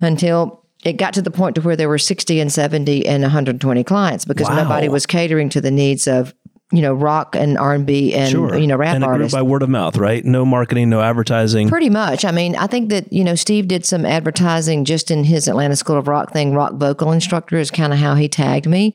until 0.00 0.61
it 0.82 0.94
got 0.94 1.14
to 1.14 1.22
the 1.22 1.30
point 1.30 1.54
to 1.56 1.60
where 1.60 1.76
there 1.76 1.88
were 1.88 1.98
60 1.98 2.40
and 2.40 2.52
70 2.52 3.06
and 3.06 3.22
120 3.22 3.84
clients 3.84 4.24
because 4.24 4.48
Wow. 4.48 4.62
nobody 4.64 4.88
was 4.88 5.06
catering 5.06 5.48
to 5.50 5.60
the 5.60 5.70
needs 5.70 6.08
of, 6.08 6.34
you 6.72 6.82
know, 6.82 6.92
rock 6.94 7.36
and 7.36 7.56
R&B 7.58 8.14
and, 8.14 8.30
sure. 8.30 8.56
you 8.56 8.66
know, 8.66 8.76
rap 8.76 8.94
and 8.94 9.04
it 9.04 9.06
grew 9.06 9.14
artists. 9.14 9.34
by 9.34 9.42
word 9.42 9.62
of 9.62 9.68
mouth, 9.68 9.96
right? 9.96 10.24
No 10.24 10.44
marketing, 10.44 10.90
no 10.90 11.00
advertising. 11.00 11.68
Pretty 11.68 11.90
much. 11.90 12.24
I 12.24 12.30
mean, 12.32 12.56
I 12.56 12.66
think 12.66 12.88
that, 12.90 13.12
you 13.12 13.22
know, 13.22 13.34
Steve 13.34 13.68
did 13.68 13.84
some 13.86 14.04
advertising 14.04 14.84
just 14.84 15.10
in 15.10 15.24
his 15.24 15.46
Atlanta 15.48 15.76
School 15.76 15.96
of 15.98 16.08
Rock 16.08 16.32
thing. 16.32 16.54
Rock 16.54 16.74
vocal 16.74 17.12
instructor 17.12 17.58
is 17.58 17.70
kind 17.70 17.92
of 17.92 17.98
how 17.98 18.14
he 18.14 18.28
tagged 18.28 18.66
me. 18.66 18.94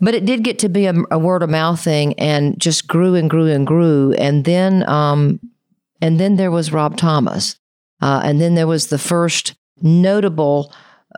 But 0.00 0.14
it 0.14 0.24
did 0.24 0.42
get 0.42 0.58
to 0.60 0.68
be 0.68 0.86
a, 0.86 0.94
a 1.10 1.18
word 1.18 1.42
of 1.42 1.50
mouth 1.50 1.80
thing 1.80 2.14
and 2.14 2.58
just 2.58 2.88
grew 2.88 3.14
and 3.14 3.28
grew 3.28 3.46
and 3.48 3.66
grew. 3.66 4.12
And 4.14 4.44
then, 4.44 4.88
um, 4.88 5.38
and 6.00 6.18
then 6.18 6.36
there 6.36 6.50
was 6.50 6.72
Rob 6.72 6.96
Thomas. 6.96 7.56
Uh, 8.00 8.20
and 8.24 8.40
then 8.40 8.54
there 8.54 8.66
was 8.66 8.88
the 8.88 8.98
first 8.98 9.54
notable 9.80 10.72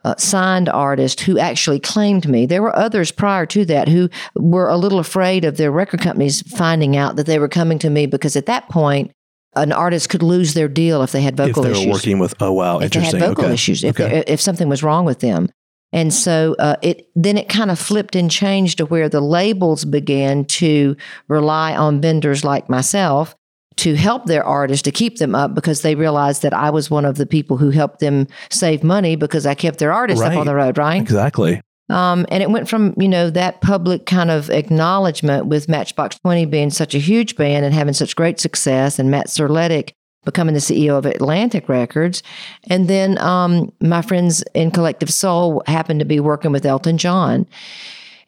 uh, 0.05 0.15
signed 0.17 0.69
artist 0.69 1.21
who 1.21 1.39
actually 1.39 1.81
claimed 1.81 2.29
me. 2.29 2.47
There 2.47 2.63
were 2.63 2.75
others 2.77 3.11
prior 3.11 3.47
to 3.47 3.65
that 3.67 3.89
who 3.89 4.09
were 4.35 4.69
a 4.69 4.77
little 4.77 4.99
afraid 4.99 5.45
of 5.45 5.57
their 5.57 5.71
record 5.71 6.01
companies 6.01 6.43
finding 6.57 6.97
out 6.97 7.17
that 7.17 7.27
they 7.27 7.39
were 7.39 7.49
coming 7.49 7.79
to 7.81 7.91
me 7.91 8.07
because 8.07 8.37
at 8.37 8.47
that 8.47 8.69
point, 8.69 9.13
an 9.57 9.73
artist 9.73 10.09
could 10.09 10.23
lose 10.23 10.55
their 10.55 10.69
deal 10.69 11.03
if 11.03 11.13
they 11.13 11.23
had 11.23 11.39
if 11.39 11.47
vocal 11.47 11.63
they 11.63 11.69
were 11.71 11.75
issues. 11.77 11.93
working 11.93 12.19
with, 12.19 12.35
oh 12.41 12.53
wow, 12.53 12.79
if 12.79 12.91
they 12.91 13.01
had 13.01 13.15
interesting. 13.15 13.21
vocal 13.21 13.45
okay. 13.45 13.55
issues, 13.55 13.85
if, 13.85 14.01
okay. 14.01 14.25
if 14.27 14.41
something 14.41 14.69
was 14.69 14.83
wrong 14.83 15.05
with 15.05 15.21
them. 15.21 15.49
And 15.93 16.13
so 16.13 16.57
uh, 16.59 16.75
it 16.83 17.09
then 17.15 17.39
it 17.39 17.49
kind 17.49 17.71
of 17.71 17.79
flipped 17.79 18.17
and 18.17 18.29
changed 18.29 18.79
to 18.79 18.87
where 18.87 19.09
the 19.09 19.21
labels 19.21 19.85
began 19.85 20.45
to 20.47 20.97
rely 21.29 21.77
on 21.77 22.01
vendors 22.01 22.43
like 22.43 22.69
myself 22.69 23.37
to 23.77 23.95
help 23.95 24.27
their 24.27 24.45
artists 24.45 24.83
to 24.83 24.93
keep 24.93 25.19
them 25.19 25.35
up 25.35 25.55
because 25.55 25.83
they 25.83 25.95
realized 25.95 26.43
that 26.43 26.55
I 26.55 26.71
was 26.71 26.91
one 26.91 27.05
of 27.05 27.17
the 27.17 27.27
people 27.27 27.57
who 27.57 27.71
helped 27.71 28.01
them 28.01 28.27
save 28.51 28.85
money 28.85 29.17
because 29.17 29.47
I 29.47 29.55
kept 29.55 29.79
their 29.79 29.93
artists 29.93 30.25
up 30.25 30.37
on 30.37 30.47
the 30.47 30.55
road, 30.55 30.79
right? 30.79 31.01
exactly. 31.01 31.61
Um, 31.91 32.25
and 32.31 32.43
it 32.43 32.51
went 32.51 32.69
from, 32.69 32.95
you 32.97 33.09
know, 33.09 33.29
that 33.31 33.61
public 33.61 34.07
kind 34.07 34.31
of 34.31 34.49
acknowledgement 34.49 35.47
with 35.47 35.69
Matchbox 35.69 36.19
20 36.21 36.47
being 36.47 36.71
such 36.71 36.95
a 36.95 36.99
huge 36.99 37.37
band 37.37 37.65
and 37.65 37.75
having 37.75 37.93
such 37.93 38.17
great 38.17 38.41
success, 38.41 38.99
and 38.99 39.11
Matt 39.11 39.27
Serletic 39.27 39.91
becoming 40.25 40.55
the 40.55 40.61
CEO 40.61 40.97
of 40.97 41.05
Atlantic 41.05 41.69
Records. 41.69 42.23
And 42.69 42.89
then 42.89 43.19
um, 43.19 43.71
my 43.81 44.01
friends 44.01 44.43
in 44.55 44.71
Collective 44.71 45.13
Soul 45.13 45.63
happened 45.67 46.01
to 46.01 46.07
be 46.07 46.21
working 46.21 46.51
with 46.53 46.65
Elton 46.65 46.97
John. 46.97 47.47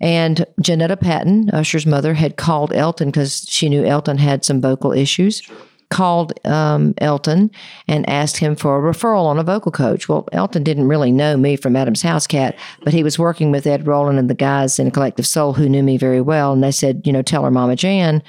And 0.01 0.47
Jonnetta 0.61 1.01
Patton, 1.01 1.51
Usher's 1.51 1.87
mother, 1.87 2.15
had 2.15 2.37
called 2.37 2.73
Elton 2.73 3.09
because 3.09 3.47
she 3.49 3.69
knew 3.69 3.85
Elton 3.85 4.19
had 4.19 4.45
some 4.45 4.61
vocal 4.61 4.93
issues. 4.93 5.43
Called 5.89 6.33
um, 6.45 6.95
Elton 6.99 7.49
and 7.87 8.09
asked 8.09 8.39
him 8.39 8.57
for 8.57 8.77
a 8.77 8.93
referral 8.93 9.27
on 9.27 9.39
a 9.39 9.45
vocal 9.45 9.71
coach. 9.71 10.09
Well, 10.09 10.29
Elton 10.33 10.65
didn't 10.65 10.89
really 10.89 11.13
know 11.13 11.37
me 11.37 11.55
from 11.55 11.77
Adam's 11.77 12.03
House 12.03 12.27
Cat, 12.27 12.59
but 12.83 12.93
he 12.93 13.05
was 13.05 13.21
working 13.21 13.53
with 13.53 13.69
Ed 13.69 13.87
Roland 13.87 14.19
and 14.19 14.29
the 14.29 14.35
guys 14.35 14.81
in 14.81 14.91
Collective 14.91 15.29
Soul 15.29 15.53
who 15.53 15.69
knew 15.69 15.85
me 15.85 15.97
very 15.97 16.21
well. 16.21 16.53
And 16.53 16.61
they 16.61 16.73
said, 16.73 17.03
you 17.05 17.13
know, 17.13 17.23
tell 17.23 17.45
her 17.45 17.53
Mama 17.53 17.77
Jan. 17.77 18.21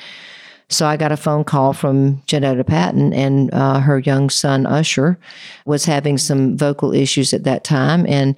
So 0.70 0.86
I 0.86 0.98
got 0.98 1.12
a 1.12 1.18
phone 1.18 1.46
call 1.46 1.74
from 1.74 2.22
Jonnetta 2.28 2.68
Patton, 2.68 3.14
and 3.14 3.52
uh, 3.54 3.80
her 3.80 4.00
young 4.00 4.30
son 4.30 4.66
Usher 4.66 5.18
was 5.66 5.86
having 5.86 6.20
some 6.20 6.58
vocal 6.58 6.94
issues 6.94 7.34
at 7.34 7.44
that 7.46 7.64
time, 7.64 8.06
and 8.08 8.36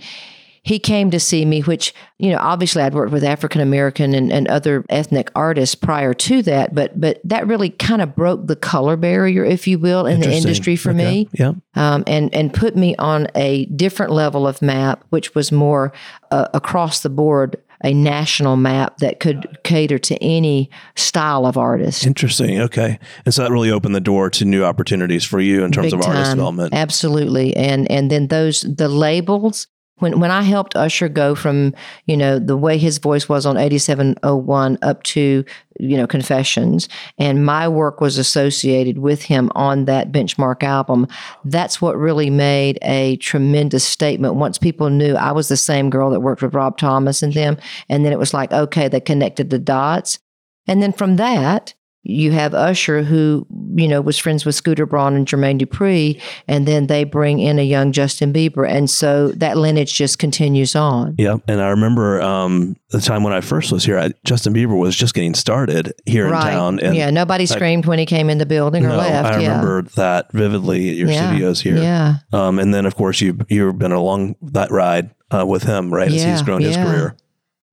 he 0.70 0.80
came 0.80 1.10
to 1.12 1.20
see 1.20 1.46
me. 1.46 1.62
Which 1.62 1.94
you 2.20 2.32
know, 2.32 2.38
obviously, 2.40 2.82
I'd 2.84 2.94
worked 2.94 3.12
with 3.12 3.24
African 3.24 3.62
American 3.62 4.14
and, 4.14 4.32
and 4.32 4.48
other 4.48 4.86
ethnic 4.90 5.32
artists 5.36 5.76
prior 5.76 6.14
to 6.14 6.42
that, 6.44 6.76
but 6.76 7.00
but 7.00 7.20
that 7.24 7.48
really 7.48 7.70
kind 7.72 8.02
of 8.02 8.16
broke 8.16 8.48
the 8.48 8.56
color 8.56 8.96
barrier, 8.98 9.44
if 9.44 9.68
you 9.68 9.80
will, 9.80 10.06
in 10.06 10.20
the 10.20 10.32
industry 10.32 10.76
for 10.76 10.92
Okay. 10.92 10.98
me 10.98 11.30
Yeah. 11.34 11.54
um, 11.76 12.04
and 12.08 12.34
and 12.34 12.54
put 12.54 12.76
me 12.76 12.96
on 12.98 13.28
a 13.36 13.66
different 13.66 14.12
level 14.12 14.48
of 14.48 14.62
map, 14.62 15.04
which 15.10 15.34
was 15.36 15.52
more 15.52 15.92
uh, 16.32 16.48
across 16.54 17.00
the 17.02 17.10
board, 17.10 17.58
a 17.84 17.94
national 17.94 18.58
map 18.58 18.98
that 18.98 19.20
could 19.20 19.58
cater 19.64 19.98
to 19.98 20.16
any 20.24 20.70
style 20.96 21.46
of 21.46 21.58
artist. 21.58 22.06
Interesting. 22.06 22.60
Okay. 22.62 23.00
And 23.26 23.34
so 23.34 23.44
that 23.44 23.52
really 23.52 23.72
opened 23.72 23.96
the 23.96 24.02
door 24.02 24.30
to 24.32 24.46
new 24.46 24.64
opportunities 24.66 25.24
for 25.26 25.40
you 25.40 25.64
in 25.64 25.72
terms 25.72 25.92
Big 25.92 25.94
of 26.00 26.06
artist 26.06 26.32
development. 26.32 26.74
Absolutely, 26.74 27.56
and 27.56 27.90
and 27.90 28.12
then 28.12 28.28
those 28.28 28.62
the 28.62 28.88
labels. 28.90 29.68
When 30.00 30.20
when 30.20 30.32
I 30.32 30.42
helped 30.42 30.76
Usher 30.76 31.10
go 31.10 31.36
from 31.36 31.74
you 32.06 32.18
know 32.18 32.40
the 32.40 32.58
way 32.58 32.78
his 32.78 32.98
voice 32.98 33.30
was 33.30 33.46
on 33.46 33.58
eighty 33.58 33.78
seven 33.78 34.16
oh 34.24 34.36
one 34.36 34.78
up 34.82 35.04
to 35.04 35.46
you 35.80 35.98
know 35.98 36.08
Confessions, 36.08 36.90
and 37.18 37.46
my 37.46 37.68
work 37.68 38.02
was 38.02 38.18
associated 38.18 38.98
with 38.98 39.24
him 39.24 39.52
on 39.56 39.86
that 39.86 40.12
benchmark 40.12 40.64
album. 40.64 41.08
That's 41.46 41.82
what 41.82 41.98
really 41.98 42.30
made 42.30 42.80
a 42.82 43.18
tremendous 43.18 43.84
statement. 43.84 44.36
Once 44.36 44.58
people 44.58 44.90
knew 44.90 45.16
I 45.16 45.32
was 45.32 45.48
the 45.48 45.58
same 45.58 45.90
girl 45.90 46.10
that 46.10 46.22
worked 46.22 46.42
with 46.42 46.54
Rob 46.54 46.78
Thomas 46.78 47.22
and 47.22 47.34
them, 47.34 47.58
and 47.88 48.06
then 48.06 48.14
it 48.14 48.20
was 48.20 48.34
like 48.34 48.52
okay, 48.52 48.88
they 48.88 49.00
connected 49.00 49.50
the 49.50 49.60
dots, 49.60 50.20
and 50.68 50.82
then 50.82 50.94
from 50.94 51.18
that 51.18 51.74
you 52.04 52.32
have 52.32 52.54
Usher, 52.54 53.04
who 53.04 53.46
you 53.76 53.88
know 53.88 54.02
was 54.02 54.18
friends 54.18 54.46
with 54.46 54.56
Scooter 54.56 54.86
Braun 54.86 55.16
and 55.16 55.28
Jermaine 55.28 55.60
Dupri, 55.60 56.22
and 56.48 56.68
then 56.68 56.88
they 56.88 57.04
bring 57.04 57.40
in 57.40 57.60
a 57.60 57.64
young 57.64 57.92
Justin 57.92 58.32
Bieber, 58.32 58.68
and 58.68 58.90
so 58.90 59.30
that 59.34 59.58
lineage 59.58 59.94
just 59.94 60.18
continues 60.18 60.76
on. 60.76 61.16
Yeah, 61.18 61.38
and 61.48 61.62
I 61.62 61.70
remember 61.70 62.22
um, 62.22 62.78
the 62.90 63.02
time 63.02 63.24
when 63.24 63.34
I 63.34 63.42
first 63.42 63.72
was 63.72 63.84
here. 63.84 64.00
I, 64.00 64.14
Justin 64.24 64.54
Bieber 64.54 64.78
was 64.78 64.96
just 64.96 65.14
getting 65.14 65.34
started 65.34 65.94
here 66.06 66.28
in 66.28 66.32
town, 66.34 66.80
and 66.80 66.96
yeah, 66.96 67.10
nobody 67.10 67.46
screamed 67.46 67.86
when 67.86 68.00
he 68.00 68.06
came 68.06 68.30
in 68.30 68.38
the 68.38 68.46
building 68.46 68.86
or 68.86 68.90
no, 68.90 68.98
left. 68.98 69.36
I 69.36 69.42
yeah. 69.42 69.50
remember 69.50 69.82
that 69.96 70.32
vividly 70.32 70.90
at 70.92 70.96
your 70.96 71.10
yeah. 71.10 71.30
studios 71.30 71.62
here. 71.62 71.78
Yeah, 71.78 72.16
Um, 72.32 72.60
and 72.60 72.74
then 72.74 72.86
of 72.86 72.96
course 72.96 73.20
you 73.20 73.38
you've 73.50 73.78
been 73.78 73.92
along 73.92 74.36
that 74.42 74.72
ride 74.72 75.12
uh, 75.32 75.46
with 75.46 75.64
him, 75.64 75.94
right? 75.94 76.12
As 76.12 76.24
he's 76.24 76.42
grown 76.42 76.62
his 76.62 76.78
career. 76.78 77.18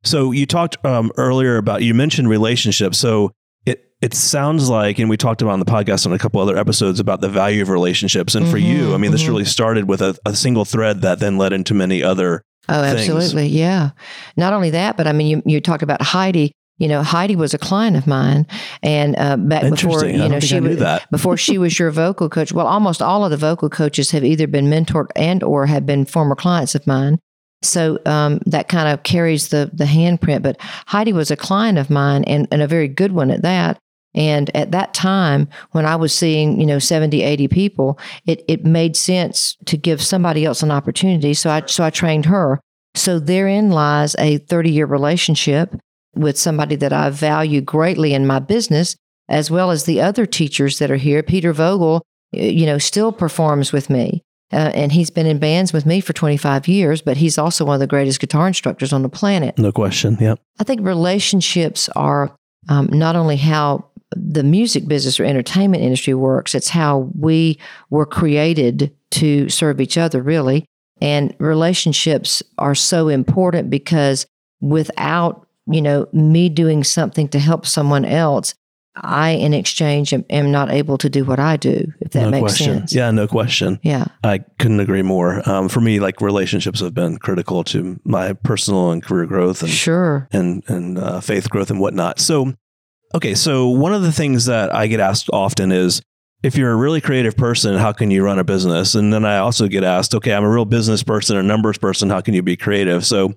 So 0.03 0.31
you 0.31 0.47
talked 0.47 0.85
um, 0.85 1.11
earlier 1.17 1.57
about 1.57 1.83
you 1.83 1.93
mentioned 1.93 2.29
relationships. 2.29 2.99
So 2.99 3.33
it 4.03 4.13
sounds 4.13 4.69
like, 4.69 4.99
and 4.99 5.09
we 5.09 5.17
talked 5.17 5.41
about 5.41 5.53
on 5.53 5.61
the 5.61 5.65
podcast 5.65 6.07
on 6.07 6.13
a 6.13 6.19
couple 6.19 6.41
other 6.41 6.57
episodes 6.57 7.01
about 7.01 7.23
the 7.23 7.29
value 7.29 7.63
of 7.63 7.71
relationships. 7.71 8.35
And 8.35 8.47
for 8.47 8.59
you, 8.59 8.93
I 8.93 8.99
mean, 8.99 9.11
this 9.11 9.23
mhm. 9.23 9.29
really 9.29 9.45
started 9.47 9.89
with 9.89 10.03
a, 10.03 10.19
a 10.27 10.37
single 10.37 10.67
thread 10.67 11.01
that 11.01 11.19
then 11.19 11.39
led 11.39 11.53
into 11.53 11.73
many 11.73 12.03
other. 12.03 12.43
Oh, 12.69 12.83
things. 12.83 13.09
absolutely. 13.09 13.47
Yeah. 13.47 13.91
Not 14.37 14.53
only 14.53 14.71
that, 14.71 14.97
but 14.97 15.07
I 15.07 15.13
mean, 15.13 15.27
you, 15.29 15.43
you 15.47 15.61
talked 15.61 15.83
about 15.83 16.03
Heidi. 16.03 16.53
You 16.79 16.89
know, 16.89 17.03
Heidi 17.03 17.37
was 17.37 17.55
a 17.55 17.59
client 17.59 17.97
of 17.97 18.07
mine, 18.07 18.47
and 18.83 19.17
uh, 19.17 19.39
back 19.39 19.71
before 19.71 20.05
you 20.05 20.29
know 20.29 20.41
she 20.41 20.61
was 20.61 21.01
before 21.11 21.39
she 21.39 21.57
was 21.57 21.79
your 21.79 21.91
vocal 21.91 22.29
coach. 22.29 22.53
Well, 22.53 22.67
almost 22.67 23.01
all 23.01 23.25
of 23.25 23.31
the 23.31 23.39
vocal 23.39 23.71
coaches 23.71 24.11
have 24.11 24.23
either 24.25 24.47
been 24.47 24.67
mentored 24.67 25.07
and 25.17 25.43
or 25.43 25.65
have 25.65 25.87
been 25.87 26.05
former 26.05 26.35
clients 26.35 26.75
of 26.75 26.87
mine. 26.87 27.19
So 27.63 27.99
um, 28.05 28.41
that 28.45 28.69
kind 28.69 28.93
of 28.93 29.05
carries 29.05 29.49
the 29.49 29.71
the 29.73 29.85
handprint. 29.85 30.43
But 30.43 30.59
Heidi 30.87 31.15
was 31.15 31.31
a 31.31 31.37
client 31.37 31.79
of 31.79 31.89
mine, 31.89 32.25
and, 32.25 32.47
and 32.51 32.61
a 32.61 32.69
very 32.69 32.89
good 32.89 33.13
one 33.13 33.31
at 33.31 33.41
that. 33.41 33.79
And 34.17 34.55
at 34.57 34.73
that 34.73 34.95
time, 34.95 35.49
when 35.73 35.85
I 35.85 35.95
was 35.95 36.13
seeing, 36.13 36.59
you 36.59 36.67
know, 36.67 36.79
70, 36.79 37.23
80 37.23 37.49
people, 37.49 37.99
it, 38.27 38.43
it 38.49 38.65
made 38.65 38.97
sense 38.97 39.57
to 39.67 39.77
give 39.77 40.03
somebody 40.03 40.45
else 40.45 40.63
an 40.63 40.71
opportunity. 40.71 41.35
So 41.35 41.51
I, 41.51 41.67
so 41.67 41.85
I 41.85 41.91
trained 41.91 42.25
her. 42.27 42.59
So 42.95 43.19
therein 43.19 43.71
lies 43.71 44.17
a 44.19 44.39
30 44.39 44.71
year 44.71 44.87
relationship 44.87 45.77
with 46.15 46.39
somebody 46.39 46.77
that 46.77 46.95
I 46.95 47.11
value 47.11 47.61
greatly 47.61 48.15
in 48.15 48.27
my 48.27 48.39
business, 48.39 48.97
as 49.29 49.51
well 49.51 49.71
as 49.71 49.85
the 49.85 50.01
other 50.01 50.25
teachers 50.25 50.79
that 50.79 50.91
are 50.91 50.97
here. 50.97 51.23
Peter 51.23 51.53
Vogel, 51.53 52.03
you 52.33 52.65
know, 52.65 52.79
still 52.79 53.13
performs 53.13 53.71
with 53.71 53.91
me. 53.91 54.23
Uh, 54.53 54.71
and 54.75 54.93
he's 54.93 55.11
been 55.11 55.27
in 55.27 55.39
bands 55.39 55.73
with 55.73 55.85
me 55.85 56.01
for 56.01 56.13
25 56.13 56.69
years, 56.69 57.03
but 57.03 57.17
he's 57.17 57.37
also 57.37 57.65
one 57.65 57.75
of 57.75 57.81
the 57.81 57.87
greatest 57.87 58.21
guitar 58.21 58.47
instructors 58.47 58.93
on 58.93 59.03
the 59.03 59.09
planet. 59.09 59.59
No 59.59 59.73
question. 59.73 60.17
Yep. 60.21 60.39
I 60.61 60.65
think 60.65 60.83
relationships 60.83 61.89
are 61.91 62.35
um, 62.69 62.89
not 62.93 63.17
only 63.17 63.37
how 63.37 63.91
the 64.17 64.43
music 64.43 64.89
business 64.89 65.21
or 65.21 65.25
entertainment 65.25 65.83
industry 65.83 66.15
works, 66.15 66.55
it's 66.55 66.71
how 66.71 67.11
we 67.19 67.59
were 67.91 68.07
created 68.07 68.95
to 69.13 69.49
serve 69.49 69.81
each 69.81 69.99
other, 69.99 70.23
really. 70.23 70.65
And 71.01 71.35
relationships 71.39 72.43
are 72.59 72.75
so 72.75 73.09
important 73.09 73.69
because 73.71 74.27
without, 74.61 75.47
you 75.67 75.83
know, 75.83 76.09
me 76.13 76.49
doing 76.49 76.85
something 76.85 77.29
to 77.29 77.39
help 77.39 77.67
someone 77.67 78.05
else, 78.05 78.55
I, 78.99 79.31
in 79.33 79.53
exchange, 79.53 80.15
am, 80.15 80.25
am 80.31 80.51
not 80.51 80.71
able 80.71 80.97
to 80.99 81.11
do 81.11 81.25
what 81.27 81.39
I 81.39 81.59
do, 81.59 81.93
if 82.01 82.13
that 82.13 82.23
no 82.23 82.31
makes 82.31 82.43
question. 82.43 82.79
sense. 82.79 82.95
Yeah, 82.95 83.11
no 83.11 83.27
question. 83.29 83.79
Yeah. 83.83 84.07
I 84.25 84.39
couldn't 84.59 84.81
agree 84.81 85.03
more. 85.03 85.47
Um, 85.47 85.69
for 85.69 85.83
me, 85.83 86.01
like 86.01 86.23
relationships 86.23 86.81
have 86.81 86.95
been 86.95 87.19
critical 87.19 87.63
to 87.65 88.01
my 88.05 88.33
personal 88.33 88.93
and 88.93 89.03
career 89.03 89.27
growth 89.27 89.61
and 89.61 89.71
Sure. 89.71 90.29
and 90.33 90.63
and 90.69 90.99
uh, 90.99 91.21
faith 91.21 91.51
growth 91.51 91.71
and 91.71 91.79
whatnot. 91.79 92.21
So, 92.21 92.55
okay, 93.17 93.35
so 93.35 93.69
one 93.69 93.95
of 93.95 94.03
the 94.03 94.13
things 94.13 94.45
that 94.45 94.75
I 94.75 94.87
get 94.87 95.01
asked 95.01 95.31
often 95.33 95.73
is, 95.73 96.01
if 96.43 96.57
you're 96.57 96.71
a 96.71 96.77
really 96.77 97.01
creative 97.01 97.37
person, 97.37 97.77
how 97.77 97.93
can 97.93 98.11
you 98.11 98.23
run 98.23 98.39
a 98.39 98.45
business? 98.45 98.95
And 98.95 99.13
then 99.13 99.25
I 99.25 99.39
also 99.39 99.69
get 99.69 99.85
asked, 99.85 100.15
okay, 100.15 100.35
I'm 100.35 100.45
a 100.45 100.51
real 100.51 100.67
business 100.67 101.03
person, 101.03 101.37
a 101.37 101.43
numbers 101.43 101.79
person, 101.79 102.11
how 102.11 102.21
can 102.21 102.35
you 102.35 102.43
be 102.43 102.57
creative? 102.57 103.05
So, 103.05 103.35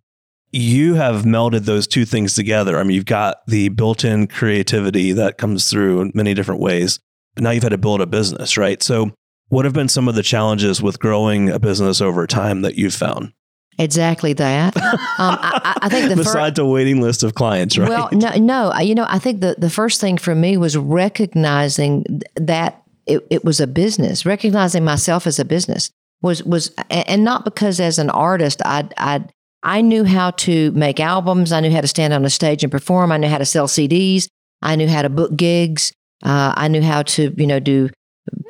you 0.52 0.96
have 0.96 1.26
melded 1.26 1.66
those 1.66 1.86
two 1.86 2.06
things 2.06 2.34
together. 2.34 2.80
I 2.80 2.84
mean, 2.84 2.96
you've 2.96 3.06
got 3.06 3.46
the 3.46 3.70
built-in 3.70 4.26
creativity 4.26 5.12
that 5.12 5.38
comes 5.38 5.70
through 5.70 6.02
in 6.02 6.12
many 6.16 6.34
different 6.34 6.60
ways. 6.60 7.00
But 7.36 7.44
now 7.44 7.52
you've 7.52 7.62
had 7.62 7.70
to 7.70 7.78
build 7.78 8.02
a 8.02 8.08
business, 8.08 8.58
right? 8.58 8.82
So, 8.82 9.12
what 9.50 9.66
have 9.66 9.76
been 9.76 9.90
some 9.90 10.08
of 10.08 10.16
the 10.16 10.24
challenges 10.24 10.82
with 10.82 11.00
growing 11.00 11.50
a 11.50 11.60
business 11.60 12.02
over 12.02 12.26
time 12.26 12.64
that 12.64 12.76
you've 12.76 12.96
found? 12.96 13.32
Exactly 13.80 14.34
that. 14.34 14.76
Um, 14.78 15.38
I, 15.42 15.78
I- 15.82 15.90
think 15.90 16.10
the. 16.10 16.16
Besides 16.16 16.60
a 16.60 16.66
waiting 16.66 17.02
list 17.02 17.24
of 17.24 17.34
clients, 17.36 17.78
right? 17.78 17.90
Well, 17.90 18.10
no, 18.12 18.30
no. 18.38 18.80
You 18.80 18.96
know, 18.96 19.06
I 19.10 19.20
think 19.20 19.42
the, 19.42 19.56
the 19.58 19.70
first 19.70 20.00
thing 20.00 20.18
for 20.18 20.36
me 20.36 20.56
was 20.58 20.78
recognizing 20.78 22.22
that 22.36 22.82
it, 23.06 23.26
it 23.30 23.44
was 23.44 23.60
a 23.60 23.68
business, 23.68 24.26
recognizing 24.26 24.84
myself 24.84 25.26
as 25.28 25.40
a 25.40 25.46
business 25.46 25.90
was 26.22 26.44
was, 26.44 26.74
and 26.90 27.24
not 27.24 27.46
because 27.46 27.80
as 27.80 27.98
an 28.00 28.10
artist, 28.10 28.62
I 28.66 28.88
I 28.98 29.26
I 29.64 29.82
knew 29.82 30.04
how 30.04 30.32
to 30.32 30.72
make 30.72 31.00
albums, 31.00 31.52
I 31.52 31.60
knew 31.60 31.72
how 31.72 31.82
to 31.82 31.88
stand 31.88 32.14
on 32.14 32.24
a 32.26 32.30
stage 32.30 32.64
and 32.64 32.72
perform, 32.72 33.12
I 33.12 33.18
knew 33.18 33.28
how 33.28 33.38
to 33.40 33.46
sell 33.46 33.68
CDs, 33.68 34.28
I 34.62 34.76
knew 34.76 34.88
how 34.88 35.02
to 35.02 35.10
book 35.10 35.36
gigs, 35.36 35.92
uh, 36.24 36.54
I 36.56 36.68
knew 36.68 36.82
how 36.82 37.04
to 37.04 37.34
you 37.38 37.48
know 37.48 37.60
do 37.60 37.90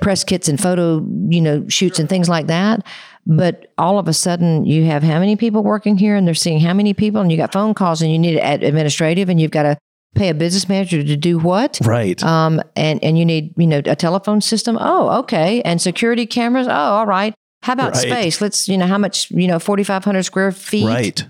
press 0.01 0.23
kits 0.23 0.49
and 0.49 0.59
photo 0.59 1.05
you 1.29 1.41
know 1.41 1.67
shoots 1.69 1.99
and 1.99 2.09
things 2.09 2.29
like 2.29 2.47
that. 2.47 2.85
But 3.31 3.71
all 3.77 3.99
of 3.99 4.07
a 4.07 4.13
sudden, 4.13 4.65
you 4.65 4.85
have 4.85 5.03
how 5.03 5.19
many 5.19 5.35
people 5.35 5.63
working 5.63 5.97
here, 5.97 6.15
and 6.15 6.25
they're 6.25 6.33
seeing 6.33 6.59
how 6.59 6.73
many 6.73 6.95
people, 6.95 7.21
and 7.21 7.31
you 7.31 7.37
got 7.37 7.53
phone 7.53 7.75
calls, 7.75 8.01
and 8.01 8.11
you 8.11 8.17
need 8.17 8.39
ad- 8.39 8.63
administrative, 8.63 9.29
and 9.29 9.39
you've 9.39 9.51
got 9.51 9.63
to 9.63 9.77
pay 10.15 10.29
a 10.29 10.33
business 10.33 10.67
manager 10.67 11.03
to 11.03 11.15
do 11.15 11.37
what? 11.37 11.79
right. 11.85 12.21
Um, 12.23 12.59
and 12.75 13.01
and 13.03 13.19
you 13.19 13.25
need 13.25 13.53
you 13.55 13.67
know 13.67 13.81
a 13.85 13.95
telephone 13.95 14.41
system. 14.41 14.77
Oh, 14.81 15.19
okay, 15.19 15.61
and 15.61 15.79
security 15.79 16.25
cameras. 16.25 16.67
Oh, 16.67 16.71
all 16.71 17.05
right. 17.05 17.35
How 17.61 17.73
about 17.73 17.93
Right. 17.93 18.01
space? 18.01 18.41
Let's 18.41 18.67
you 18.67 18.77
know 18.77 18.87
how 18.87 18.97
much 18.97 19.29
you 19.29 19.47
know 19.47 19.59
forty 19.59 19.83
five 19.83 20.03
hundred 20.03 20.23
square 20.23 20.51
feet. 20.51 20.87
right. 20.87 21.23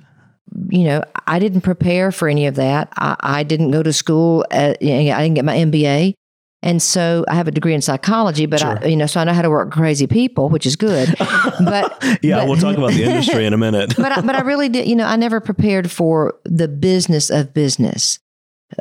You 0.70 0.86
know, 0.86 1.04
I 1.28 1.38
didn't 1.38 1.62
prepare 1.62 2.12
for 2.12 2.28
any 2.28 2.48
of 2.48 2.56
that. 2.56 2.90
I, 2.98 3.16
I 3.20 3.44
didn't 3.44 3.70
go 3.72 3.84
to 3.84 3.94
school. 3.94 4.46
At, 4.50 4.78
I 4.82 4.84
didn't 4.84 5.34
get 5.36 5.46
my 5.46 5.56
MBA. 5.58 6.14
And 6.62 6.82
so 6.82 7.24
I 7.30 7.36
have 7.36 7.48
a 7.48 7.52
degree 7.52 7.74
in 7.74 7.82
psychology, 7.82 8.46
but 8.46 8.62
I, 8.62 8.86
you 8.86 8.98
know, 8.98 9.06
so 9.06 9.22
I 9.22 9.24
know 9.24 9.32
how 9.34 9.42
to 9.42 9.50
work 9.50 9.68
with 9.68 9.74
crazy 9.74 10.08
people, 10.08 10.50
which 10.50 10.66
is 10.66 10.76
good. 10.76 11.16
But 11.64 12.20
Yeah, 12.22 12.40
but- 12.40 12.48
we'll 12.48 12.58
talk 12.58 12.78
about 12.78 12.92
the 12.92 13.04
industry 13.04 13.46
in 13.46 13.54
a 13.54 13.58
minute. 13.58 13.96
but 13.98 14.12
I, 14.12 14.22
but 14.22 14.36
I 14.36 14.42
really 14.42 14.70
did. 14.70 14.88
You 14.88 14.96
know, 14.96 15.06
I 15.06 15.16
never 15.16 15.40
prepared 15.40 15.90
for 15.90 16.36
the 16.44 16.68
business 16.68 17.30
of 17.30 17.54
business. 17.54 18.20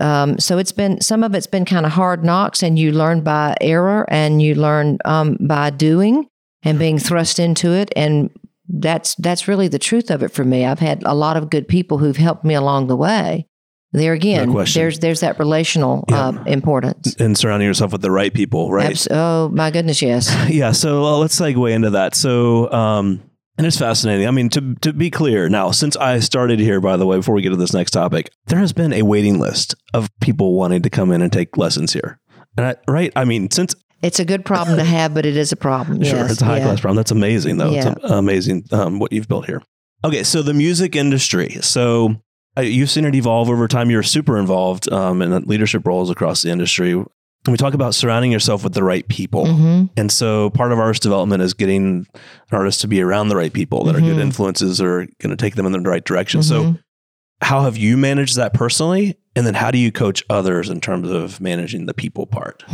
Um, 0.01 0.39
so 0.39 0.59
it's 0.59 0.73
been 0.73 1.01
some 1.01 1.23
of 1.25 1.35
it's 1.35 1.47
been 1.47 1.65
kind 1.65 1.87
of 1.87 1.93
hard 1.93 2.25
knocks, 2.25 2.63
and 2.63 2.79
you 2.79 2.93
learn 2.93 3.23
by 3.23 3.57
error, 3.61 4.07
and 4.09 4.43
you 4.43 4.55
learn 4.55 4.99
um, 5.05 5.37
by 5.41 5.71
doing 5.71 6.27
and 6.63 6.79
being 6.79 6.99
thrust 6.99 7.39
into 7.39 7.73
it, 7.73 7.91
and 7.97 8.31
that's 8.69 9.15
that's 9.17 9.49
really 9.49 9.69
the 9.69 9.79
truth 9.79 10.11
of 10.11 10.23
it 10.23 10.29
for 10.29 10.45
me. 10.45 10.67
I've 10.67 10.79
had 10.81 11.03
a 11.05 11.15
lot 11.15 11.37
of 11.37 11.49
good 11.49 11.67
people 11.69 11.99
who've 11.99 12.17
helped 12.17 12.45
me 12.45 12.55
along 12.55 12.89
the 12.89 12.97
way. 12.97 13.47
There 13.93 14.13
again, 14.13 14.53
question. 14.53 14.83
there's 14.83 14.99
there's 14.99 15.21
that 15.21 15.39
relational 15.39 16.05
uh, 16.13 16.45
importance. 16.47 17.17
and 17.19 17.39
surrounding 17.39 17.67
yourself 17.67 17.93
with 17.93 18.03
the 18.03 18.11
right 18.11 18.33
people, 18.33 18.71
right? 18.71 18.91
Abs- 18.91 19.09
oh 19.11 19.49
my 19.49 19.71
goodness, 19.71 20.03
yes. 20.03 20.35
Yeah. 20.51 20.73
So 20.73 21.05
uh, 21.05 21.17
let's 21.17 21.39
segue 21.39 21.73
into 21.73 21.91
that. 21.91 22.15
So, 22.15 22.71
um, 22.71 23.23
and 23.57 23.67
it's 23.67 23.79
fascinating. 23.79 24.29
I 24.29 24.31
mean, 24.31 24.51
to 24.51 24.75
to 24.83 24.93
be 24.93 25.11
clear, 25.11 25.49
now 25.49 25.71
since 25.71 25.97
I 25.97 26.19
started 26.19 26.61
here, 26.61 26.83
by 26.83 26.99
the 26.99 27.07
way, 27.07 27.17
before 27.17 27.35
we 27.35 27.41
get 27.41 27.51
to 27.51 27.57
this 27.57 27.73
next 27.73 27.93
topic, 27.93 28.31
there 28.47 28.59
has 28.59 28.75
been 28.75 28.93
a 28.93 29.03
waiting 29.03 29.39
list 29.39 29.75
of 29.95 30.11
people 30.21 30.55
wanting 30.55 30.83
to 30.83 30.91
come 30.91 31.11
in 31.11 31.23
and 31.23 31.33
take 31.33 31.57
lessons 31.57 31.95
here. 31.95 32.21
And 32.59 32.67
I, 32.67 32.77
right, 32.87 33.11
I 33.17 33.25
mean, 33.25 33.51
since 33.51 33.75
It's 34.03 34.21
a 34.21 34.25
good 34.25 34.45
problem 34.45 34.77
to 34.77 34.85
have, 34.85 35.15
but 35.15 35.25
it 35.25 35.37
is 35.37 35.51
a 35.51 35.57
problem. 35.57 36.03
Sure, 36.05 36.19
yes, 36.19 36.33
it's 36.33 36.43
a 36.43 36.45
high 36.45 36.59
yeah. 36.59 36.65
class 36.65 36.81
problem. 36.81 36.97
That's 36.97 37.11
amazing, 37.11 37.57
though. 37.57 37.71
Yeah. 37.71 37.95
It's 37.97 38.05
amazing 38.05 38.65
um, 38.71 38.99
what 38.99 39.13
you've 39.13 39.29
built 39.29 39.47
here. 39.47 39.63
Okay, 40.05 40.25
so 40.25 40.43
the 40.43 40.55
music 40.55 40.95
industry. 40.95 41.57
So 41.63 42.21
you've 42.61 42.91
seen 42.91 43.05
it 43.05 43.15
evolve 43.15 43.49
over 43.51 43.67
time. 43.69 43.91
You're 43.91 44.03
super 44.03 44.39
involved 44.39 44.91
um, 44.93 45.23
in 45.23 45.31
leadership 45.45 45.87
roles 45.87 46.11
across 46.11 46.43
the 46.43 46.51
industry. 46.51 46.93
And 46.93 47.53
we 47.53 47.57
talk 47.57 47.73
about 47.75 47.95
surrounding 47.95 48.33
yourself 48.33 48.65
with 48.65 48.75
the 48.75 48.83
right 48.83 49.07
people. 49.09 49.47
hmm 49.47 49.85
And 49.97 50.11
so 50.11 50.51
part 50.51 50.73
of 50.73 50.79
artist 50.79 51.03
development 51.03 51.43
is 51.43 51.55
getting 51.55 52.05
an 52.05 52.07
artist 52.53 52.81
to 52.83 52.89
be 52.89 53.01
around 53.01 53.29
the 53.29 53.37
right 53.37 53.53
people 53.53 53.85
that 53.85 53.95
are 53.97 54.01
good 54.01 54.17
Mhm. 54.17 54.23
influences 54.23 54.81
or 54.81 55.07
going 55.21 55.31
to 55.31 55.37
take 55.37 55.55
them 55.55 55.65
in 55.67 55.73
the 55.73 55.81
right 55.81 56.05
direction. 56.05 56.43
So 56.43 56.63
Mhm. 56.65 56.79
how 57.41 57.63
have 57.63 57.77
you 57.77 57.97
managed 57.97 58.37
that 58.37 58.53
personally? 58.55 59.17
And 59.37 59.47
then 59.47 59.55
how 59.55 59.71
do 59.71 59.79
you 59.79 59.93
coach 59.93 60.25
others 60.29 60.69
in 60.69 60.81
terms 60.81 61.09
of 61.11 61.41
managing 61.41 61.87
the 61.87 61.95
people 61.95 62.27
part? 62.27 62.65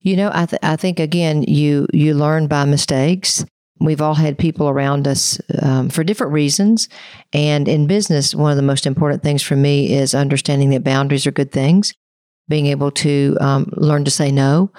You 0.00 0.16
know, 0.16 0.30
I, 0.34 0.46
th- 0.46 0.58
I 0.64 0.74
think 0.74 0.98
again, 0.98 1.44
you 1.44 1.86
you 1.92 2.14
learn 2.14 2.48
by 2.48 2.64
mistakes. 2.64 3.44
We've 3.82 4.00
all 4.00 4.14
had 4.14 4.38
people 4.38 4.68
around 4.68 5.08
us 5.08 5.40
um, 5.60 5.88
for 5.88 6.04
different 6.04 6.32
reasons, 6.32 6.88
and 7.32 7.68
in 7.68 7.86
business, 7.86 8.34
one 8.34 8.50
of 8.50 8.56
the 8.56 8.62
most 8.62 8.86
important 8.86 9.22
things 9.22 9.42
for 9.42 9.56
me 9.56 9.92
is 9.92 10.14
understanding 10.14 10.70
that 10.70 10.84
boundaries 10.84 11.26
are 11.26 11.32
good 11.32 11.52
things. 11.52 11.92
Being 12.48 12.66
able 12.66 12.90
to 12.92 13.36
um, 13.40 13.72
learn 13.76 14.04
to 14.04 14.10
say 14.10 14.30
no. 14.30 14.72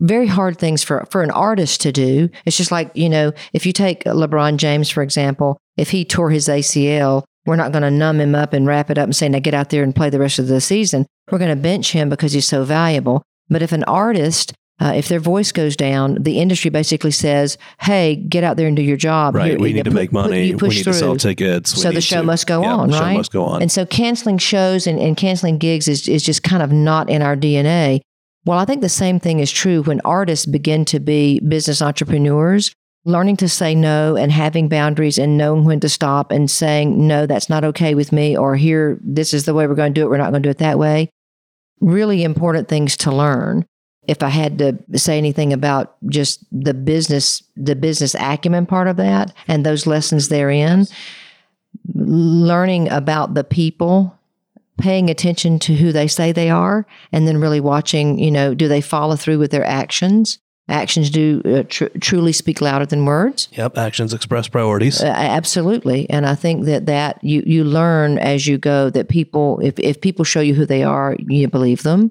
Very 0.00 0.26
hard 0.26 0.58
things 0.58 0.82
for 0.82 1.06
for 1.10 1.22
an 1.22 1.30
artist 1.30 1.80
to 1.82 1.92
do. 1.92 2.28
It's 2.44 2.56
just 2.56 2.72
like 2.72 2.90
you 2.94 3.08
know, 3.08 3.32
if 3.52 3.66
you 3.66 3.72
take 3.72 4.04
LeBron 4.04 4.56
James 4.56 4.90
for 4.90 5.02
example, 5.02 5.58
if 5.76 5.90
he 5.90 6.04
tore 6.04 6.30
his 6.30 6.48
ACL, 6.48 7.24
we're 7.46 7.56
not 7.56 7.72
going 7.72 7.82
to 7.82 7.90
numb 7.90 8.20
him 8.20 8.34
up 8.34 8.52
and 8.52 8.66
wrap 8.66 8.90
it 8.90 8.98
up 8.98 9.04
and 9.04 9.16
say, 9.16 9.28
"Now 9.28 9.38
get 9.38 9.54
out 9.54 9.70
there 9.70 9.82
and 9.82 9.94
play 9.94 10.10
the 10.10 10.18
rest 10.18 10.38
of 10.38 10.48
the 10.48 10.60
season." 10.60 11.06
We're 11.30 11.38
going 11.38 11.54
to 11.54 11.62
bench 11.62 11.92
him 11.92 12.08
because 12.08 12.32
he's 12.32 12.48
so 12.48 12.64
valuable. 12.64 13.22
But 13.48 13.62
if 13.62 13.72
an 13.72 13.84
artist 13.84 14.52
uh, 14.80 14.92
if 14.94 15.08
their 15.08 15.20
voice 15.20 15.52
goes 15.52 15.76
down, 15.76 16.16
the 16.20 16.38
industry 16.38 16.70
basically 16.70 17.10
says, 17.10 17.58
"Hey, 17.80 18.16
get 18.16 18.44
out 18.44 18.56
there 18.56 18.66
and 18.66 18.76
do 18.76 18.82
your 18.82 18.96
job. 18.96 19.34
Right. 19.34 19.50
Here, 19.50 19.58
we 19.58 19.68
you 19.68 19.74
need 19.74 19.84
to 19.84 19.90
make 19.90 20.12
money. 20.12 20.48
you 20.48 20.56
We 20.56 20.68
need 20.68 20.84
to 20.84 20.94
sell 20.94 21.10
through." 21.10 21.34
tickets. 21.34 21.80
So 21.80 21.90
the 21.92 22.00
show 22.00 22.20
to- 22.20 22.26
must 22.26 22.46
go 22.46 22.62
yeah, 22.62 22.74
on, 22.74 22.88
the 22.88 22.96
show 22.96 23.02
right? 23.02 23.16
must 23.16 23.32
go 23.32 23.44
on. 23.44 23.62
And 23.62 23.70
so 23.70 23.84
canceling 23.84 24.38
shows 24.38 24.86
and, 24.86 24.98
and 24.98 25.16
canceling 25.16 25.58
gigs 25.58 25.86
is, 25.86 26.08
is 26.08 26.22
just 26.22 26.42
kind 26.42 26.62
of 26.62 26.72
not 26.72 27.10
in 27.10 27.20
our 27.20 27.36
DNA. 27.36 28.00
Well, 28.46 28.58
I 28.58 28.64
think 28.64 28.80
the 28.80 28.88
same 28.88 29.20
thing 29.20 29.40
is 29.40 29.52
true 29.52 29.82
when 29.82 30.00
artists 30.04 30.46
begin 30.46 30.86
to 30.86 30.98
be 30.98 31.40
business 31.40 31.82
entrepreneurs, 31.82 32.72
learning 33.04 33.36
to 33.38 33.48
say 33.50 33.74
no 33.74 34.16
and 34.16 34.32
having 34.32 34.68
boundaries 34.68 35.18
and 35.18 35.36
knowing 35.36 35.64
when 35.64 35.80
to 35.80 35.90
stop 35.90 36.32
and 36.32 36.50
saying, 36.50 37.06
no, 37.06 37.26
that's 37.26 37.50
not 37.50 37.64
okay 37.64 37.94
with 37.94 38.12
me, 38.12 38.36
or 38.36 38.56
here, 38.56 38.98
this 39.02 39.34
is 39.34 39.44
the 39.44 39.52
way 39.52 39.66
we're 39.66 39.74
going 39.74 39.92
to 39.92 40.00
do 40.00 40.06
it. 40.06 40.10
We're 40.10 40.16
not 40.16 40.30
going 40.30 40.42
to 40.42 40.46
do 40.46 40.50
it 40.50 40.58
that 40.58 40.78
way. 40.78 41.10
Really 41.80 42.24
important 42.24 42.68
things 42.68 42.96
to 42.98 43.12
learn. 43.12 43.66
If 44.08 44.22
I 44.22 44.28
had 44.28 44.58
to 44.58 44.78
say 44.98 45.18
anything 45.18 45.52
about 45.52 45.96
just 46.08 46.44
the 46.50 46.74
business, 46.74 47.42
the 47.56 47.76
business 47.76 48.14
acumen 48.18 48.66
part 48.66 48.88
of 48.88 48.96
that 48.96 49.32
and 49.46 49.64
those 49.64 49.86
lessons 49.86 50.28
therein, 50.28 50.86
learning 51.94 52.88
about 52.90 53.34
the 53.34 53.44
people 53.44 54.16
paying 54.78 55.10
attention 55.10 55.58
to 55.58 55.74
who 55.74 55.92
they 55.92 56.08
say 56.08 56.32
they 56.32 56.48
are 56.50 56.86
and 57.12 57.28
then 57.28 57.38
really 57.38 57.60
watching 57.60 58.18
you 58.18 58.30
know 58.30 58.54
do 58.54 58.66
they 58.66 58.80
follow 58.80 59.14
through 59.14 59.38
with 59.38 59.50
their 59.50 59.64
actions 59.64 60.38
actions 60.70 61.10
do 61.10 61.42
uh, 61.44 61.62
tr- 61.68 61.86
truly 62.00 62.32
speak 62.32 62.60
louder 62.62 62.86
than 62.86 63.04
words 63.04 63.48
Yep. 63.52 63.76
Actions 63.76 64.14
express 64.14 64.48
priorities. 64.48 65.02
uh, 65.02 65.06
absolutely 65.06 66.08
and 66.08 66.24
i 66.24 66.34
think 66.34 66.64
that 66.64 66.86
that 66.86 67.22
you 67.22 67.42
you 67.44 67.62
learn 67.62 68.18
as 68.18 68.46
you 68.46 68.56
go 68.56 68.88
that 68.88 69.08
people 69.10 69.60
if, 69.62 69.78
if 69.78 70.00
people 70.00 70.24
show 70.24 70.40
you 70.40 70.54
who 70.54 70.64
they 70.64 70.82
are 70.82 71.14
you 71.28 71.46
believe 71.46 71.82
them 71.82 72.10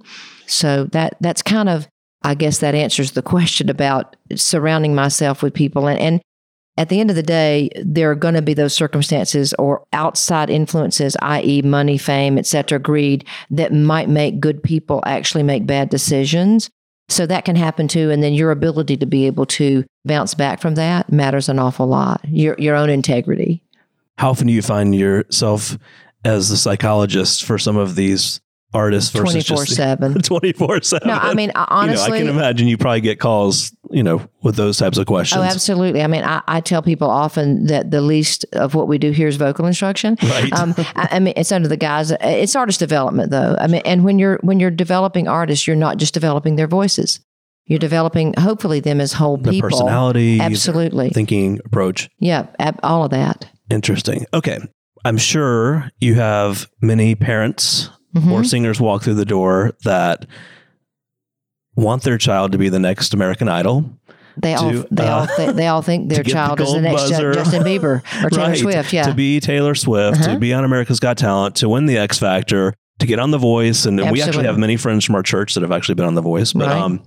so 0.50 0.86
that 0.86 1.16
that's 1.22 1.42
kind 1.42 1.70
of 1.70 1.88
i 2.24 2.34
guess 2.34 2.60
that 2.60 2.76
answers 2.76 3.12
the 3.12 3.22
question 3.22 3.70
about 3.70 4.16
surrounding 4.36 4.96
myself 4.96 5.42
with 5.42 5.54
people 5.54 5.88
and 5.88 6.00
and 6.00 6.22
at 6.80 6.88
the 6.88 7.02
end 7.02 7.10
of 7.10 7.18
the 7.18 7.24
day, 7.24 7.70
there 7.76 8.10
are 8.10 8.16
going 8.16 8.36
to 8.36 8.42
be 8.42 8.54
those 8.54 8.74
circumstances 8.74 9.54
or 9.60 9.84
outside 9.92 10.50
influences, 10.50 11.18
i.e., 11.22 11.62
money, 11.62 11.98
fame, 11.98 12.38
et 12.38 12.46
cetera, 12.46 12.80
greed, 12.80 13.26
that 13.52 13.74
might 13.74 14.08
make 14.08 14.40
good 14.40 14.64
people 14.64 15.04
actually 15.06 15.44
make 15.44 15.66
bad 15.68 15.90
decisions. 15.90 16.70
So 17.10 17.26
that 17.26 17.44
can 17.44 17.58
happen 17.58 17.90
too. 17.90 18.12
And 18.12 18.24
then 18.24 18.34
your 18.34 18.52
ability 18.52 18.96
to 18.96 19.06
be 19.06 19.28
able 19.28 19.46
to 19.48 19.84
bounce 20.06 20.34
back 20.34 20.62
from 20.62 20.76
that 20.76 21.12
matters 21.12 21.50
an 21.50 21.60
awful 21.60 21.86
lot. 21.86 22.22
Your 22.30 22.56
your 22.58 22.78
own 22.78 22.90
integrity. 22.90 23.62
How 24.18 24.30
often 24.30 24.48
do 24.48 24.54
you 24.54 24.62
find 24.62 24.96
yourself 24.96 25.78
as 26.24 26.48
the 26.48 26.56
psychologist 26.56 27.44
for 27.44 27.58
some 27.58 27.76
of 27.76 27.96
these 27.96 28.40
artists 28.74 29.12
versus 29.12 29.24
Twenty 29.24 29.42
four 29.42 29.66
just 29.66 29.76
seven. 29.76 30.14
24 30.22 30.82
7? 30.84 31.08
No, 31.08 31.14
I 31.16 31.34
mean 31.34 31.52
honestly, 31.56 32.20
you 32.20 32.26
know, 32.26 32.32
I 32.32 32.34
can 32.34 32.38
imagine 32.40 32.68
you 32.68 32.78
probably 32.78 33.02
get 33.02 33.20
calls, 33.20 33.76
you 33.90 34.04
know, 34.04 34.28
with 34.44 34.56
those 34.56 34.78
types 34.78 34.98
of 34.98 35.08
questions. 35.08 35.42
Oh, 35.42 35.44
absolutely. 35.44 36.02
I 36.02 36.08
mean, 36.08 36.24
I, 36.24 36.42
I 36.48 36.62
tell 36.62 36.82
people 36.82 37.10
often 37.10 37.66
that 37.66 37.92
the 37.92 38.02
least 38.02 38.46
of 38.54 38.76
what 38.76 38.88
we 38.88 38.98
do 38.98 39.12
here 39.12 39.28
is 39.28 39.38
vocal 39.38 39.66
instruction. 39.66 40.18
Right. 40.22 40.54
Um, 40.54 40.76
I, 40.96 41.10
I 41.14 41.20
mean, 41.20 41.34
it's 41.36 41.52
under 41.52 41.68
the 41.68 41.78
guise. 41.78 42.12
It's 42.22 42.56
artist 42.56 42.80
development, 42.80 43.32
though. 43.32 43.56
I 43.60 43.68
mean, 43.68 43.82
and 43.86 44.04
when 44.04 44.20
you're 44.20 44.38
when 44.42 44.60
you're 44.60 44.72
developing 44.72 45.28
artists, 45.28 45.66
you're 45.66 45.76
not 45.76 45.98
just 45.98 46.14
developing 46.14 46.56
their 46.56 46.68
voices. 46.68 47.20
You're 47.66 47.80
developing, 47.80 48.34
hopefully, 48.38 48.80
them 48.80 49.00
as 49.00 49.14
whole 49.14 49.38
the 49.38 49.52
people. 49.52 49.70
personality, 49.70 50.40
Absolutely. 50.40 51.10
thinking 51.10 51.60
approach. 51.66 52.10
Yeah, 52.18 52.48
ab- 52.58 52.80
all 52.82 53.04
of 53.04 53.12
that. 53.12 53.48
Interesting. 53.70 54.26
Okay. 54.34 54.58
I'm 55.06 55.18
sure 55.18 55.90
you 56.00 56.16
have 56.16 56.68
many 56.82 57.14
parents 57.16 57.90
Mhm. 58.15 58.32
or 58.32 58.43
singers 58.43 58.80
walk 58.82 59.04
through 59.04 59.13
the 59.15 59.26
door 59.26 59.72
that 59.84 60.26
want 61.76 62.04
their 62.04 62.17
child 62.17 62.52
to 62.52 62.58
be 62.58 62.69
the 62.69 62.80
next 62.80 63.13
American 63.13 63.48
Idol. 63.48 63.86
They 64.38 64.54
all 64.56 64.72
they 64.89 65.06
uh, 65.08 65.19
all 65.19 65.28
th- 65.28 65.56
they 65.56 65.67
all 65.67 65.82
think 65.82 66.10
their 66.10 66.19
get 66.19 66.26
the 66.26 66.32
child 66.32 66.62
is 66.62 66.72
the 66.74 66.82
next 66.82 67.04
buzzer. 67.10 67.34
Justin 67.34 67.63
Bieber 67.63 68.02
or 68.24 68.30
Taylor 68.30 68.48
Right. 68.50 68.58
Swift. 68.58 68.93
Yeah. 68.93 69.04
To 69.04 69.13
be 69.13 69.39
Taylor 69.39 69.76
Swift, 69.76 70.22
Uh-huh. 70.22 70.34
to 70.34 70.39
be 70.39 70.54
on 70.54 70.63
America's 70.63 71.00
Got 71.00 71.17
Talent, 71.17 71.56
to 71.58 71.67
win 71.69 71.86
the 71.88 71.98
X 71.98 72.19
Factor, 72.19 72.74
to 73.00 73.06
get 73.06 73.19
on 73.19 73.32
The 73.32 73.38
Voice. 73.38 73.86
And 73.86 73.98
we 74.12 74.22
actually 74.22 74.45
have 74.45 74.58
many 74.58 74.78
friends 74.78 75.04
from 75.06 75.15
our 75.15 75.24
church 75.24 75.54
that 75.56 75.62
have 75.63 75.72
actually 75.72 75.95
been 75.95 76.06
on 76.06 76.15
The 76.15 76.22
Voice. 76.22 76.54
But 76.54 76.67
Right. 76.67 76.78
um, 76.78 77.02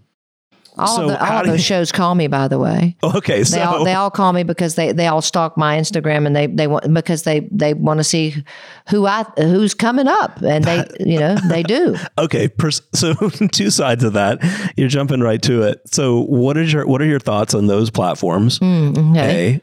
all 0.78 0.96
so 0.96 1.08
the, 1.08 1.24
all 1.24 1.40
of 1.40 1.46
those 1.46 1.58
you- 1.58 1.62
shows 1.62 1.92
call 1.92 2.14
me, 2.14 2.26
by 2.28 2.48
the 2.48 2.58
way. 2.58 2.96
okay, 3.02 3.44
so 3.44 3.56
They 3.56 3.62
all 3.62 3.84
they 3.84 3.94
all 3.94 4.10
call 4.10 4.32
me 4.32 4.42
because 4.42 4.74
they 4.74 4.92
they 4.92 5.06
all 5.06 5.20
stalk 5.22 5.56
my 5.58 5.78
Instagram 5.78 6.26
and 6.26 6.34
they 6.34 6.46
they 6.46 6.66
want 6.66 6.92
because 6.94 7.24
they 7.24 7.48
they 7.52 7.74
want 7.74 7.98
to 7.98 8.04
see 8.04 8.42
who 8.88 9.06
I 9.06 9.24
who's 9.36 9.74
coming 9.74 10.08
up 10.08 10.40
and 10.42 10.64
they 10.64 10.84
you 11.00 11.18
know 11.18 11.36
they 11.48 11.62
do. 11.62 11.96
okay, 12.18 12.48
pers- 12.48 12.82
so 12.94 13.14
two 13.52 13.70
sides 13.70 14.02
of 14.04 14.14
that. 14.14 14.38
You're 14.76 14.88
jumping 14.88 15.20
right 15.20 15.42
to 15.42 15.62
it. 15.62 15.80
So 15.86 16.22
what 16.22 16.56
is 16.56 16.72
your 16.72 16.86
what 16.86 17.02
are 17.02 17.06
your 17.06 17.20
thoughts 17.20 17.54
on 17.54 17.66
those 17.66 17.90
platforms? 17.90 18.58
Mm, 18.58 19.10
okay. 19.12 19.54
A, 19.56 19.60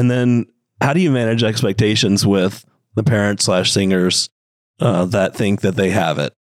and 0.00 0.10
then 0.10 0.46
how 0.80 0.92
do 0.94 1.00
you 1.00 1.10
manage 1.10 1.42
expectations 1.44 2.26
with 2.26 2.64
the 2.94 3.02
parents 3.02 3.44
slash 3.44 3.70
singers 3.72 4.30
uh, 4.80 5.04
that 5.06 5.34
think 5.36 5.60
that 5.60 5.76
they 5.76 5.90
have 5.90 6.18
it? 6.18 6.32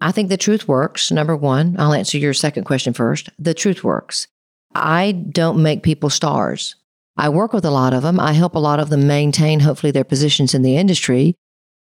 I 0.00 0.12
think 0.12 0.28
the 0.28 0.36
truth 0.36 0.68
works. 0.68 1.10
Number 1.10 1.36
one, 1.36 1.76
I'll 1.78 1.92
answer 1.92 2.18
your 2.18 2.34
second 2.34 2.64
question 2.64 2.92
first. 2.92 3.30
The 3.38 3.54
truth 3.54 3.82
works. 3.82 4.26
I 4.74 5.12
don't 5.12 5.62
make 5.62 5.82
people 5.82 6.10
stars. 6.10 6.76
I 7.16 7.28
work 7.30 7.52
with 7.52 7.64
a 7.64 7.70
lot 7.70 7.92
of 7.94 8.02
them. 8.02 8.20
I 8.20 8.32
help 8.32 8.54
a 8.54 8.60
lot 8.60 8.78
of 8.78 8.90
them 8.90 9.06
maintain, 9.08 9.60
hopefully, 9.60 9.90
their 9.90 10.04
positions 10.04 10.54
in 10.54 10.62
the 10.62 10.76
industry. 10.76 11.34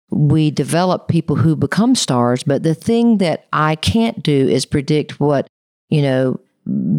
We 0.10 0.50
develop 0.50 1.08
people 1.08 1.36
who 1.36 1.56
become 1.56 1.94
stars. 1.94 2.44
But 2.44 2.64
the 2.64 2.74
thing 2.74 3.20
that 3.20 3.46
I 3.54 3.76
can't 3.76 4.24
do 4.24 4.48
is 4.48 4.66
predict 4.66 5.20
what, 5.20 5.48
you 5.90 6.02
know, 6.02 6.40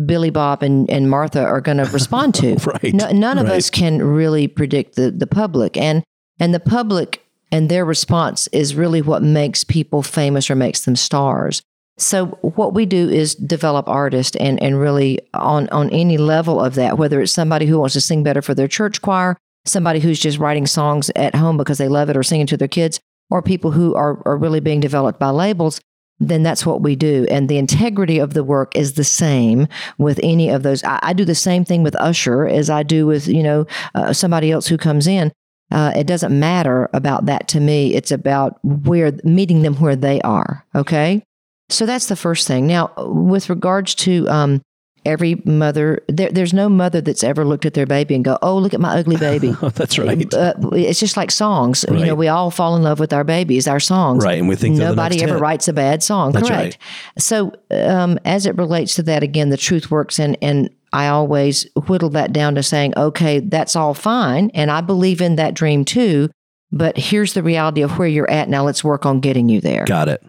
Billy 0.07 0.31
Bob 0.31 0.63
and, 0.63 0.89
and 0.89 1.11
Martha 1.11 1.43
are 1.45 1.61
going 1.61 1.79
to 1.85 1.85
respond 1.91 2.35
to. 2.37 2.55
Right. 2.57 2.95
No, 2.95 3.11
none 3.11 3.39
of 3.39 3.49
Right. 3.49 3.57
us 3.57 3.71
can 3.71 4.01
really 4.03 4.47
predict 4.47 4.95
the, 4.95 5.11
the 5.11 5.27
public. 5.27 5.77
And, 5.77 6.05
and 6.39 6.55
the 6.55 6.61
public 6.61 7.25
and 7.51 7.69
their 7.69 7.85
response 7.85 8.47
is 8.49 8.75
really 8.75 9.03
what 9.03 9.23
makes 9.23 9.65
people 9.65 10.03
famous 10.03 10.51
or 10.51 10.55
makes 10.55 10.85
them 10.85 10.97
stars. 10.97 11.63
So 11.97 12.27
what 12.43 12.75
we 12.75 12.87
do 12.87 13.11
is 13.11 13.35
develop 13.35 13.89
artists 13.89 14.37
and, 14.37 14.63
and 14.63 14.79
really 14.79 15.19
on, 15.35 15.69
on 15.71 15.91
any 15.91 16.17
level 16.17 16.61
of 16.61 16.77
that, 16.77 16.97
whether 16.97 17.21
it's 17.21 17.33
somebody 17.33 17.67
who 17.67 17.79
wants 17.81 17.95
to 17.95 18.01
sing 18.01 18.23
better 18.23 18.41
for 18.41 18.55
their 18.55 18.69
church 18.69 19.03
choir, 19.03 19.37
somebody 19.65 19.99
who's 19.99 20.21
just 20.21 20.39
writing 20.39 20.67
songs 20.67 21.11
at 21.17 21.35
home 21.35 21.57
because 21.57 21.79
they 21.79 21.89
love 21.89 22.09
it 22.09 22.17
or 22.17 22.23
singing 22.23 22.47
to 22.47 22.57
their 22.57 22.69
kids, 22.69 23.01
or 23.31 23.43
people 23.43 23.73
who 23.73 23.95
are, 23.95 24.23
are 24.27 24.37
really 24.37 24.61
being 24.61 24.81
developed 24.81 25.19
by 25.19 25.31
labels, 25.31 25.81
then 26.21 26.43
that's 26.43 26.65
what 26.65 26.83
we 26.83 26.97
do. 26.97 27.27
And 27.31 27.49
the 27.49 27.59
integrity 27.59 28.19
of 28.19 28.33
the 28.33 28.45
work 28.45 28.75
is 28.77 28.95
the 28.95 29.05
same 29.05 29.69
with 29.99 30.19
any 30.23 30.49
of 30.49 30.63
those. 30.63 30.83
I, 30.85 30.99
I 31.03 31.13
do 31.13 31.25
the 31.25 31.35
same 31.35 31.65
thing 31.65 31.83
with 31.83 31.97
Usher 31.97 32.47
as 32.47 32.71
I 32.71 32.83
do 32.83 33.07
with, 33.07 33.29
you 33.29 33.43
know, 33.43 33.67
uh, 33.95 34.13
somebody 34.13 34.51
else 34.51 34.67
who 34.67 34.79
comes 34.79 35.07
in. 35.07 35.33
Uh, 35.71 35.93
it 35.95 36.07
doesn't 36.07 36.39
matter 36.39 36.89
about 36.93 37.27
that 37.27 37.49
to 37.49 37.61
me. 37.61 37.95
It's 37.95 38.11
about 38.11 38.59
where 38.63 39.13
meeting 39.25 39.63
them 39.63 39.75
where 39.77 39.97
they 39.97 40.21
are. 40.23 40.65
Okay. 40.75 41.23
So 41.69 41.85
that's 41.85 42.07
the 42.07 42.17
first 42.17 42.47
thing. 42.49 42.67
Now, 42.67 42.93
with 42.97 43.51
regards 43.51 43.95
to 43.97 44.27
um, 44.29 44.63
every 45.05 45.37
mother, 45.45 46.03
there, 46.09 46.31
there's 46.31 46.55
no 46.55 46.71
mother 46.71 47.03
that's 47.03 47.23
ever 47.23 47.45
looked 47.45 47.67
at 47.67 47.75
their 47.75 47.85
baby 47.85 48.15
and 48.15 48.25
go, 48.25 48.39
"Oh, 48.41 48.57
look 48.57 48.73
at 48.73 48.81
my 48.81 48.99
ugly 48.99 49.17
baby." 49.19 49.55
That's 49.61 49.99
right. 49.99 50.33
Uh, 50.33 50.55
it's 50.73 51.01
just 51.01 51.19
like 51.19 51.31
songs. 51.31 51.85
You 51.91 52.07
know, 52.07 52.15
we 52.15 52.29
all 52.29 52.51
fall 52.51 52.75
in 52.77 52.83
love 52.83 52.99
with 53.01 53.13
our 53.13 53.25
babies, 53.25 53.69
our 53.69 53.81
songs. 53.81 54.25
Right, 54.25 54.39
and 54.39 54.49
we 54.49 54.57
think 54.57 54.77
nobody 54.77 55.23
ever 55.23 55.35
hit. 55.35 55.43
writes 55.43 55.69
a 55.69 55.75
bad 55.75 56.03
song. 56.03 56.33
That's 56.33 56.49
Correct. 56.49 56.79
So, 57.19 57.53
um, 57.71 58.19
as 58.25 58.47
it 58.47 58.57
relates 58.57 58.95
to 58.95 59.03
that, 59.05 59.23
again, 59.23 59.51
the 59.51 59.59
truth 59.59 59.91
works, 59.91 60.19
and 60.19 60.39
and 60.41 60.71
I 60.93 61.09
always 61.09 61.67
whittle 61.89 62.11
that 62.11 62.33
down 62.33 62.55
to 62.55 62.63
saying, 62.63 62.95
okay, 62.97 63.41
that's 63.41 63.77
all 63.77 63.95
fine, 63.95 64.51
and 64.55 64.71
I 64.71 64.81
believe 64.81 65.21
in 65.21 65.37
that 65.37 65.55
dream 65.55 65.85
too. 65.85 66.31
But 66.71 66.99
here's 66.99 67.33
the 67.33 67.43
reality 67.43 67.81
of 67.81 67.99
where 67.99 68.09
you're 68.09 68.31
at 68.31 68.49
now. 68.49 68.65
Let's 68.65 68.85
work 68.85 69.07
on 69.07 69.21
getting 69.21 69.49
you 69.49 69.61
there. 69.61 69.85
Got 69.85 70.09
it. 70.09 70.23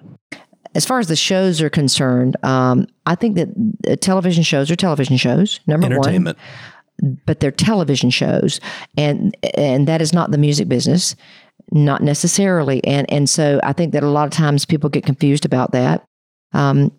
As 0.75 0.85
far 0.85 0.99
as 0.99 1.07
the 1.07 1.15
shows 1.15 1.61
are 1.61 1.69
concerned, 1.69 2.37
um, 2.43 2.87
I 3.05 3.15
think 3.15 3.35
that 3.35 3.49
uh, 3.89 3.95
television 3.97 4.43
shows 4.43 4.69
are 4.71 4.75
television 4.75 5.17
shows. 5.17 5.59
Number 5.67 5.97
one, 5.97 6.35
but 7.25 7.39
they're 7.39 7.51
television 7.51 8.09
shows 8.09 8.59
and 8.97 9.35
and 9.55 9.87
that 9.87 10.01
is 10.01 10.13
not 10.13 10.31
the 10.31 10.37
music 10.37 10.67
business 10.67 11.15
not 11.71 12.01
necessarily 12.01 12.83
and 12.83 13.11
and 13.11 13.29
so 13.29 13.59
i 13.63 13.73
think 13.73 13.93
that 13.93 14.03
a 14.03 14.09
lot 14.09 14.25
of 14.25 14.31
times 14.31 14.65
people 14.65 14.89
get 14.89 15.05
confused 15.05 15.45
about 15.45 15.71
that 15.71 16.03
um, 16.51 16.91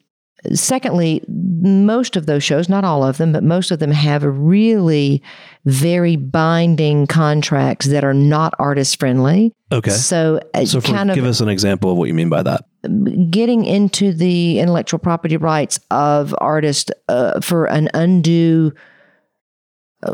secondly 0.54 1.22
most 1.28 2.16
of 2.16 2.26
those 2.26 2.42
shows 2.42 2.68
not 2.68 2.84
all 2.84 3.04
of 3.04 3.18
them 3.18 3.32
but 3.32 3.42
most 3.44 3.70
of 3.70 3.78
them 3.78 3.90
have 3.90 4.22
really 4.24 5.22
very 5.66 6.16
binding 6.16 7.06
contracts 7.06 7.86
that 7.86 8.04
are 8.04 8.14
not 8.14 8.54
artist 8.58 8.98
friendly 8.98 9.52
Okay. 9.72 9.90
so, 9.90 10.40
uh, 10.54 10.64
So 10.64 10.80
for, 10.80 10.92
kind 10.92 11.10
of 11.10 11.14
give 11.14 11.24
us 11.24 11.40
an 11.40 11.48
example 11.48 11.92
of 11.92 11.96
what 11.98 12.08
you 12.08 12.14
mean 12.14 12.28
by 12.28 12.42
that. 12.42 12.64
getting 13.30 13.64
into 13.64 14.12
the 14.12 14.58
intellectual 14.58 14.98
property 14.98 15.36
rights 15.36 15.78
of 15.92 16.34
artists 16.38 16.90
uh, 17.08 17.40
for 17.40 17.66
an 17.66 17.88
undue 17.94 18.72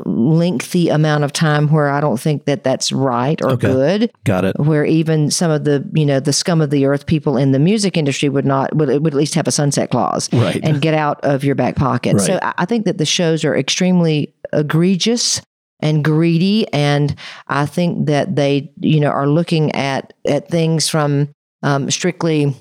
lengthy 0.04 0.88
amount 0.88 1.22
of 1.24 1.32
time 1.32 1.68
where 1.68 1.88
I 1.90 2.00
don't 2.00 2.18
think 2.20 2.44
that 2.46 2.64
that's 2.64 2.90
right 2.90 3.40
or 3.40 3.50
Okay. 3.52 3.68
good 3.68 4.12
Got 4.24 4.44
it. 4.44 4.58
where 4.58 4.84
even 4.84 5.30
some 5.30 5.50
of 5.50 5.64
the 5.64 5.88
you 5.92 6.04
know 6.04 6.18
the 6.18 6.32
scum 6.32 6.60
of 6.60 6.70
the 6.70 6.86
earth 6.86 7.06
people 7.06 7.36
in 7.36 7.52
the 7.52 7.58
music 7.58 7.96
industry 7.96 8.28
would 8.28 8.44
not 8.44 8.74
would, 8.74 8.88
would 8.88 9.14
at 9.14 9.16
least 9.16 9.34
have 9.36 9.46
a 9.46 9.52
sunset 9.52 9.90
clause 9.90 10.28
Right. 10.32 10.60
and 10.64 10.80
get 10.80 10.94
out 10.94 11.24
of 11.24 11.44
your 11.44 11.54
back 11.54 11.76
pocket. 11.76 12.20
So 12.20 12.34
Right. 12.34 12.42
I, 12.44 12.54
I 12.58 12.64
think 12.64 12.84
that 12.86 12.98
the 12.98 13.04
shows 13.06 13.44
are 13.44 13.56
extremely 13.56 14.34
egregious 14.52 15.40
and 15.80 16.02
greedy, 16.02 16.66
and 16.72 17.14
I 17.48 17.66
think 17.66 18.06
that 18.06 18.34
they 18.34 18.72
you 18.80 18.98
know 18.98 19.10
are 19.10 19.28
looking 19.28 19.70
at 19.72 20.14
at 20.26 20.48
things 20.48 20.88
from 20.88 21.28
um, 21.62 21.90
strictly 21.90 22.54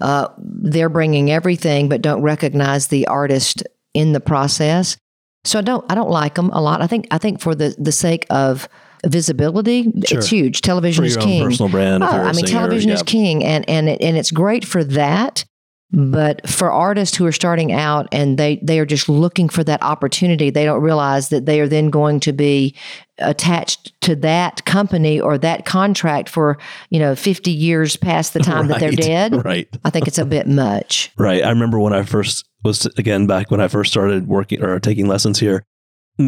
uh, 0.00 0.28
they're 0.38 0.88
bringing 0.88 1.30
everything, 1.30 1.88
but 1.88 2.02
don't 2.02 2.22
recognize 2.22 2.86
the 2.88 3.06
artist 3.08 3.62
in 3.94 4.12
the 4.12 4.20
process. 4.20 4.96
So 5.44 5.58
I 5.58 5.62
don't 5.62 5.84
I 5.90 5.94
don't 5.94 6.10
like 6.10 6.34
them 6.34 6.50
a 6.50 6.60
lot. 6.60 6.82
I 6.82 6.86
think 6.86 7.06
I 7.10 7.18
think 7.18 7.40
for 7.40 7.54
the 7.54 7.74
the 7.78 7.92
sake 7.92 8.26
of 8.30 8.68
visibility, 9.06 9.84
Sure. 10.06 10.18
it's 10.18 10.28
huge. 10.28 10.60
Television 10.60 11.04
is 11.04 11.16
king. 11.16 11.42
personal 11.44 11.70
brand. 11.70 12.02
Oh, 12.02 12.06
I 12.06 12.24
mean, 12.32 12.34
singer, 12.46 12.48
television 12.48 12.90
is 12.90 13.02
king, 13.02 13.44
and 13.44 13.68
and 13.68 13.88
it, 13.88 14.00
and 14.02 14.16
it's 14.16 14.30
great 14.30 14.64
for 14.64 14.82
that. 14.84 15.44
But 15.90 16.46
for 16.46 16.70
artists 16.70 17.16
who 17.16 17.24
are 17.24 17.32
starting 17.32 17.72
out 17.72 18.08
and 18.12 18.36
they 18.38 18.60
they 18.62 18.78
are 18.78 18.84
just 18.84 19.08
looking 19.08 19.48
for 19.48 19.64
that 19.64 19.82
opportunity, 19.82 20.50
they 20.50 20.66
don't 20.66 20.82
realize 20.82 21.30
that 21.30 21.46
they 21.46 21.60
are 21.60 21.68
then 21.68 21.88
going 21.88 22.20
to 22.20 22.32
be 22.34 22.74
attached 23.18 23.98
to 24.02 24.14
that 24.16 24.64
company 24.66 25.18
or 25.18 25.38
that 25.38 25.64
contract 25.64 26.28
for 26.28 26.58
you 26.90 26.98
know 26.98 27.14
fifty 27.16 27.50
years 27.52 27.96
past 27.96 28.34
the 28.34 28.40
time 28.40 28.66
that 28.68 28.80
they're 28.80 28.90
dead. 29.14 29.42
Right. 29.44 29.66
I 29.82 29.88
think 29.90 30.06
it's 30.08 30.18
a 30.18 30.26
bit 30.26 30.46
much. 30.46 31.10
Right. 31.18 31.42
I 31.42 31.48
remember 31.50 31.78
when 31.80 31.94
I 31.94 32.02
first 32.02 32.44
was 32.64 32.86
again 32.96 33.26
back 33.26 33.50
when 33.50 33.60
I 33.60 33.68
first 33.68 33.90
started 33.90 34.26
working 34.26 34.62
or 34.62 34.78
taking 34.80 35.06
lessons 35.06 35.38
here. 35.38 35.64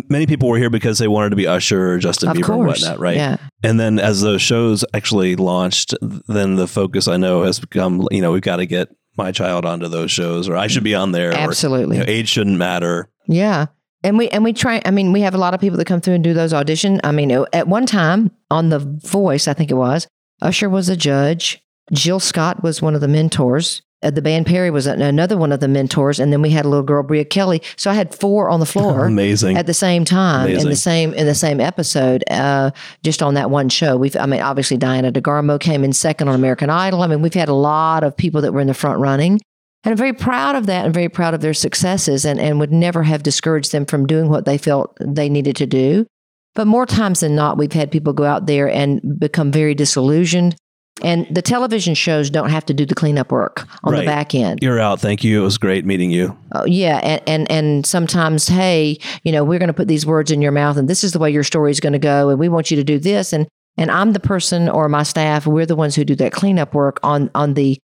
Many 0.08 0.26
people 0.26 0.48
were 0.48 0.56
here 0.56 0.70
because 0.70 0.98
they 0.98 1.08
wanted 1.08 1.30
to 1.30 1.36
be 1.36 1.48
Usher 1.48 1.94
or 1.94 1.98
Justin 1.98 2.28
of 2.28 2.36
Bieber 2.36 2.54
and 2.54 2.66
whatnot, 2.66 3.00
right? 3.00 3.16
Yeah, 3.16 3.38
And 3.64 3.80
then 3.80 3.98
as 3.98 4.20
those 4.20 4.40
shows 4.40 4.84
actually 4.94 5.34
launched, 5.34 5.94
then 6.28 6.54
the 6.54 6.68
focus 6.68 7.08
I 7.08 7.16
know 7.16 7.42
has 7.42 7.58
become, 7.58 8.06
you 8.12 8.22
know, 8.22 8.30
we've 8.30 8.40
got 8.40 8.56
to 8.56 8.66
get 8.66 8.88
my 9.16 9.32
child 9.32 9.64
onto 9.64 9.88
those 9.88 10.12
shows, 10.12 10.48
or 10.48 10.56
I 10.56 10.68
should 10.68 10.84
be 10.84 10.94
on 10.94 11.10
there, 11.10 11.32
absolutely. 11.32 11.96
or 11.96 12.00
you 12.00 12.06
know, 12.06 12.12
age 12.12 12.28
shouldn't 12.28 12.56
matter. 12.56 13.08
Yeah. 13.26 13.66
And 14.02 14.16
we 14.16 14.28
and 14.28 14.44
we 14.44 14.52
try 14.52 14.80
I 14.84 14.90
mean 14.90 15.12
we 15.12 15.20
have 15.22 15.34
a 15.34 15.38
lot 15.38 15.54
of 15.54 15.60
people 15.60 15.76
that 15.78 15.86
come 15.86 16.00
through 16.00 16.14
and 16.14 16.24
do 16.24 16.34
those 16.34 16.54
audition. 16.54 17.00
I 17.04 17.12
mean 17.12 17.30
at 17.52 17.68
one 17.68 17.84
time 17.84 18.30
on 18.50 18.70
the 18.70 18.78
voice 18.78 19.46
I 19.46 19.52
think 19.52 19.70
it 19.70 19.74
was 19.74 20.06
Usher 20.40 20.70
was 20.70 20.88
a 20.88 20.96
judge. 20.96 21.62
Jill 21.92 22.20
Scott 22.20 22.62
was 22.62 22.80
one 22.80 22.94
of 22.94 23.00
the 23.00 23.08
mentors. 23.08 23.82
Uh, 24.02 24.10
the 24.10 24.22
band 24.22 24.46
Perry 24.46 24.70
was 24.70 24.86
another 24.86 25.36
one 25.36 25.52
of 25.52 25.60
the 25.60 25.68
mentors, 25.68 26.18
and 26.18 26.32
then 26.32 26.42
we 26.42 26.50
had 26.50 26.64
a 26.64 26.68
little 26.68 26.84
girl 26.84 27.02
Bria 27.02 27.24
Kelly. 27.24 27.62
So 27.76 27.90
I 27.90 27.94
had 27.94 28.14
four 28.14 28.48
on 28.48 28.60
the 28.60 28.66
floor, 28.74 29.06
amazing, 29.06 29.56
at 29.56 29.66
the 29.66 29.74
same 29.74 30.04
time 30.04 30.46
amazing. 30.46 30.62
in 30.62 30.70
the 30.70 30.76
same 30.76 31.14
in 31.14 31.26
the 31.26 31.34
same 31.34 31.60
episode, 31.60 32.24
uh, 32.30 32.70
just 33.02 33.22
on 33.22 33.34
that 33.34 33.50
one 33.50 33.68
show. 33.68 33.96
We've, 33.96 34.16
I 34.16 34.26
mean, 34.26 34.40
obviously 34.40 34.76
Diana 34.76 35.12
DeGarmo 35.12 35.60
came 35.60 35.84
in 35.84 35.92
second 35.92 36.28
on 36.28 36.34
American 36.34 36.70
Idol. 36.70 37.02
I 37.02 37.06
mean, 37.06 37.22
we've 37.22 37.34
had 37.34 37.48
a 37.48 37.54
lot 37.54 38.04
of 38.04 38.16
people 38.16 38.40
that 38.42 38.52
were 38.52 38.60
in 38.60 38.68
the 38.68 38.74
front 38.74 39.00
running. 39.00 39.40
And 39.82 39.92
I'm 39.92 39.96
very 39.96 40.12
proud 40.12 40.56
of 40.56 40.66
that 40.66 40.84
and 40.84 40.92
very 40.92 41.08
proud 41.08 41.32
of 41.32 41.40
their 41.40 41.54
successes 41.54 42.26
and, 42.26 42.38
and 42.38 42.60
would 42.60 42.72
never 42.72 43.02
have 43.02 43.22
discouraged 43.22 43.72
them 43.72 43.86
from 43.86 44.06
doing 44.06 44.28
what 44.28 44.44
they 44.44 44.58
felt 44.58 44.94
they 45.00 45.30
needed 45.30 45.56
to 45.56 45.66
do. 45.66 46.06
But 46.54 46.66
more 46.66 46.84
times 46.84 47.20
than 47.20 47.34
not, 47.34 47.56
we've 47.56 47.72
had 47.72 47.90
people 47.90 48.12
go 48.12 48.24
out 48.24 48.46
there 48.46 48.68
and 48.68 49.18
become 49.18 49.50
very 49.50 49.74
disillusioned. 49.74 50.56
And 51.02 51.26
the 51.30 51.42
television 51.42 51.94
shows 51.94 52.30
don't 52.30 52.50
have 52.50 52.64
to 52.66 52.74
do 52.74 52.84
the 52.86 52.94
cleanup 52.94 53.30
work 53.32 53.66
on 53.84 53.92
Right. 53.92 54.00
the 54.00 54.06
back 54.06 54.34
end. 54.34 54.60
You're 54.62 54.80
out. 54.80 55.00
Thank 55.00 55.24
you. 55.24 55.40
It 55.40 55.44
was 55.44 55.58
great 55.58 55.84
meeting 55.84 56.10
you. 56.10 56.36
Oh, 56.52 56.64
yeah, 56.66 56.98
and, 57.02 57.22
and 57.26 57.50
and 57.50 57.86
sometimes, 57.86 58.48
hey, 58.48 58.98
you 59.24 59.32
know, 59.32 59.44
we're 59.44 59.58
going 59.58 59.68
to 59.68 59.74
put 59.74 59.88
these 59.88 60.04
words 60.06 60.30
in 60.30 60.42
your 60.42 60.52
mouth, 60.52 60.76
and 60.76 60.88
this 60.88 61.02
is 61.04 61.12
the 61.12 61.18
way 61.18 61.30
your 61.30 61.44
story 61.44 61.70
is 61.70 61.80
going 61.80 61.92
to 61.92 61.98
go, 61.98 62.28
and 62.28 62.38
we 62.38 62.48
want 62.48 62.70
you 62.70 62.76
to 62.76 62.84
do 62.84 62.98
this, 62.98 63.32
and 63.32 63.46
and 63.76 63.90
I'm 63.90 64.12
the 64.12 64.20
person 64.20 64.68
or 64.68 64.88
my 64.88 65.04
staff, 65.04 65.46
we're 65.46 65.64
the 65.66 65.76
ones 65.76 65.94
who 65.94 66.04
do 66.04 66.14
that 66.16 66.32
cleanup 66.32 66.74
work 66.74 66.98
on 67.02 67.30
on 67.34 67.54
the 67.54 67.78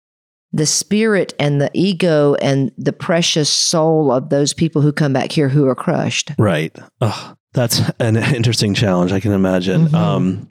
the 0.55 0.65
spirit 0.67 1.33
and 1.39 1.59
the 1.59 1.69
ego 1.73 2.35
and 2.35 2.71
the 2.77 2.93
precious 2.93 3.49
soul 3.49 4.11
of 4.11 4.29
those 4.29 4.53
people 4.53 4.81
who 4.83 4.91
come 4.93 5.11
back 5.11 5.31
here 5.31 5.49
who 5.49 5.67
are 5.67 5.73
crushed. 5.75 6.31
Right. 6.37 6.75
Oh, 7.01 7.33
that's 7.53 7.81
an 7.99 8.15
interesting 8.35 8.73
challenge. 8.75 9.11
I 9.11 9.19
can 9.19 9.31
imagine. 9.31 9.87
Mhm. 9.87 9.93
Um, 9.95 10.47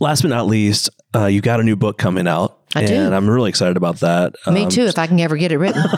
last 0.00 0.22
but 0.22 0.28
not 0.30 0.46
least, 0.48 0.90
uh, 1.14 1.26
you 1.26 1.40
got 1.40 1.60
a 1.60 1.62
new 1.62 1.76
book 1.76 1.98
coming 1.98 2.26
out, 2.26 2.58
I 2.74 2.80
and 2.80 2.88
do. 2.88 3.14
I'm 3.16 3.28
really 3.28 3.48
excited 3.48 3.76
about 3.76 4.00
that. 4.00 4.34
Me 4.46 4.64
Um, 4.64 4.68
too, 4.68 4.82
if 4.84 4.98
I 4.98 5.06
can 5.06 5.18
ever 5.20 5.36
get 5.36 5.52
it 5.52 5.58
written. 5.58 5.82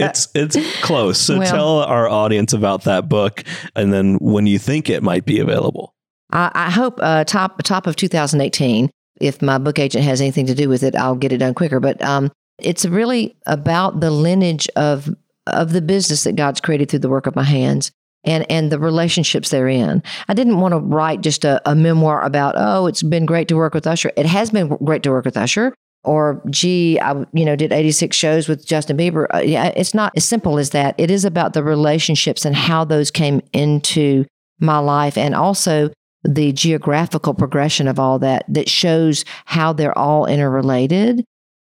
it's 0.00 0.28
it's 0.34 0.56
close. 0.82 1.18
So 1.18 1.38
Well- 1.38 1.50
tell 1.50 1.78
our 1.80 2.08
audience 2.08 2.52
about 2.52 2.84
that 2.84 3.08
book, 3.08 3.44
and 3.76 3.92
then 3.92 4.16
when 4.20 4.46
you 4.46 4.58
think 4.58 4.90
it 4.90 5.02
might 5.02 5.24
be 5.24 5.38
available. 5.38 5.94
I, 6.32 6.50
I 6.54 6.70
hope 6.70 6.98
uh, 7.00 7.24
top 7.24 7.62
top 7.62 7.86
of 7.86 7.96
2018. 7.96 8.90
If 9.20 9.40
my 9.40 9.58
book 9.58 9.78
agent 9.78 10.04
has 10.04 10.20
anything 10.20 10.46
to 10.46 10.54
do 10.54 10.68
with 10.68 10.82
it, 10.82 10.96
I'll 10.96 11.14
get 11.14 11.32
it 11.32 11.38
done 11.38 11.54
quicker. 11.54 11.78
But 11.78 12.02
um, 12.02 12.32
it's 12.58 12.84
really 12.84 13.36
about 13.46 14.00
the 14.00 14.10
lineage 14.10 14.68
of 14.76 15.14
of 15.46 15.72
the 15.72 15.82
business 15.82 16.24
that 16.24 16.36
God's 16.36 16.60
created 16.60 16.88
through 16.88 17.00
the 17.00 17.08
work 17.08 17.26
of 17.26 17.36
my 17.36 17.42
hands 17.44 17.92
and 18.24 18.46
and 18.50 18.70
the 18.70 18.78
relationships 18.78 19.50
therein. 19.50 20.02
I 20.28 20.34
didn't 20.34 20.60
want 20.60 20.72
to 20.72 20.78
write 20.78 21.20
just 21.20 21.44
a, 21.44 21.60
a 21.68 21.74
memoir 21.74 22.22
about 22.24 22.54
oh, 22.56 22.86
it's 22.86 23.02
been 23.02 23.26
great 23.26 23.48
to 23.48 23.56
work 23.56 23.74
with 23.74 23.86
Usher. 23.86 24.12
It 24.16 24.26
has 24.26 24.50
been 24.50 24.68
great 24.68 25.02
to 25.04 25.10
work 25.10 25.24
with 25.24 25.36
Usher. 25.36 25.74
Or 26.04 26.42
gee, 26.50 26.98
I 27.00 27.24
you 27.32 27.44
know 27.44 27.56
did 27.56 27.72
86 27.72 28.14
shows 28.14 28.48
with 28.48 28.66
Justin 28.66 28.96
Bieber. 28.96 29.26
Uh, 29.32 29.38
yeah, 29.38 29.72
it's 29.74 29.94
not 29.94 30.12
as 30.16 30.24
simple 30.24 30.58
as 30.58 30.70
that. 30.70 30.94
It 30.98 31.10
is 31.10 31.24
about 31.24 31.54
the 31.54 31.62
relationships 31.62 32.44
and 32.44 32.54
how 32.54 32.84
those 32.84 33.10
came 33.10 33.40
into 33.52 34.26
my 34.60 34.78
life, 34.78 35.16
and 35.16 35.34
also 35.34 35.90
the 36.22 36.52
geographical 36.52 37.34
progression 37.34 37.88
of 37.88 37.98
all 37.98 38.18
that 38.18 38.44
that 38.48 38.68
shows 38.68 39.24
how 39.46 39.72
they're 39.72 39.96
all 39.96 40.26
interrelated. 40.26 41.24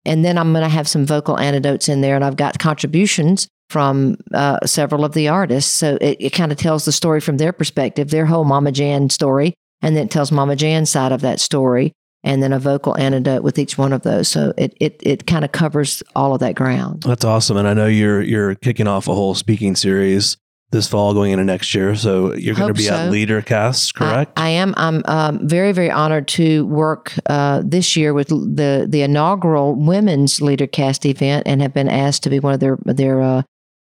And 0.06 0.26
then 0.26 0.38
I'm 0.38 0.52
going 0.52 0.64
to 0.64 0.70
have 0.70 0.88
some 0.88 1.06
vocal 1.06 1.40
anecdotes 1.40 1.88
in 1.88 2.02
there, 2.02 2.16
and 2.16 2.26
I've 2.26 2.36
got 2.36 2.60
contributions 2.60 3.48
from 3.70 4.18
uh, 4.34 4.60
several 4.66 5.04
of 5.04 5.14
the 5.14 5.28
artists. 5.28 5.74
So 5.74 5.98
it, 6.00 6.18
it 6.20 6.30
kind 6.32 6.52
of 6.52 6.58
tells 6.58 6.86
the 6.86 6.92
story 6.92 7.20
from 7.20 7.38
their 7.38 7.54
perspective, 7.54 8.10
their 8.10 8.26
whole 8.26 8.44
Mama 8.44 8.72
Jan 8.72 9.10
story, 9.10 9.54
and 9.82 9.96
then 9.96 10.06
it 10.06 10.12
tells 10.12 10.32
Mama 10.32 10.56
Jan's 10.56 10.90
side 10.90 11.12
of 11.12 11.22
that 11.22 11.40
story, 11.40 11.94
and 12.24 12.42
then 12.42 12.54
a 12.54 12.60
vocal 12.60 12.98
anecdote 12.98 13.44
with 13.44 13.58
each 13.60 13.78
one 13.78 13.94
of 13.94 14.04
those. 14.04 14.28
So 14.28 14.54
it 14.58 14.76
it 14.80 15.00
it 15.04 15.28
kind 15.28 15.44
of 15.44 15.52
covers 15.52 16.04
all 16.16 16.34
of 16.34 16.40
that 16.42 16.56
ground. 16.56 17.04
That's 17.04 17.26
awesome, 17.26 17.58
and 17.58 17.68
I 17.68 17.74
know 17.74 17.88
you're 17.88 18.22
you're 18.22 18.56
kicking 18.56 18.88
off 18.88 19.08
a 19.08 19.16
whole 19.16 19.36
speaking 19.36 19.76
series 19.76 20.38
this 20.74 20.88
fall, 20.88 21.14
going 21.14 21.32
into 21.32 21.46
next 21.46 21.74
year. 21.74 21.96
So 21.96 22.34
you're 22.34 22.56
going 22.56 22.74
to 22.74 22.74
be 22.74 22.90
at 22.90 23.06
so. 23.06 23.12
LeaderCast, 23.12 23.94
correct? 23.94 24.34
I, 24.36 24.48
I 24.48 24.50
am. 24.50 24.74
I'm 24.76 25.04
um, 25.06 25.48
very, 25.48 25.72
very 25.72 25.90
honored 25.90 26.28
to 26.30 26.66
work 26.66 27.14
uh, 27.28 27.62
this 27.64 27.96
year 27.96 28.14
with 28.14 28.28
the 28.28 28.86
the 28.90 29.04
inaugural 29.04 29.76
Women's 29.76 30.42
Leadercast 30.42 31.06
event, 31.06 31.48
and 31.48 31.62
have 31.62 31.74
been 31.74 31.88
asked 31.88 32.24
to 32.24 32.30
be 32.30 32.42
one 32.42 32.54
of 32.54 32.60
their 32.60 32.78
their 32.84 33.22
uh, 33.22 33.44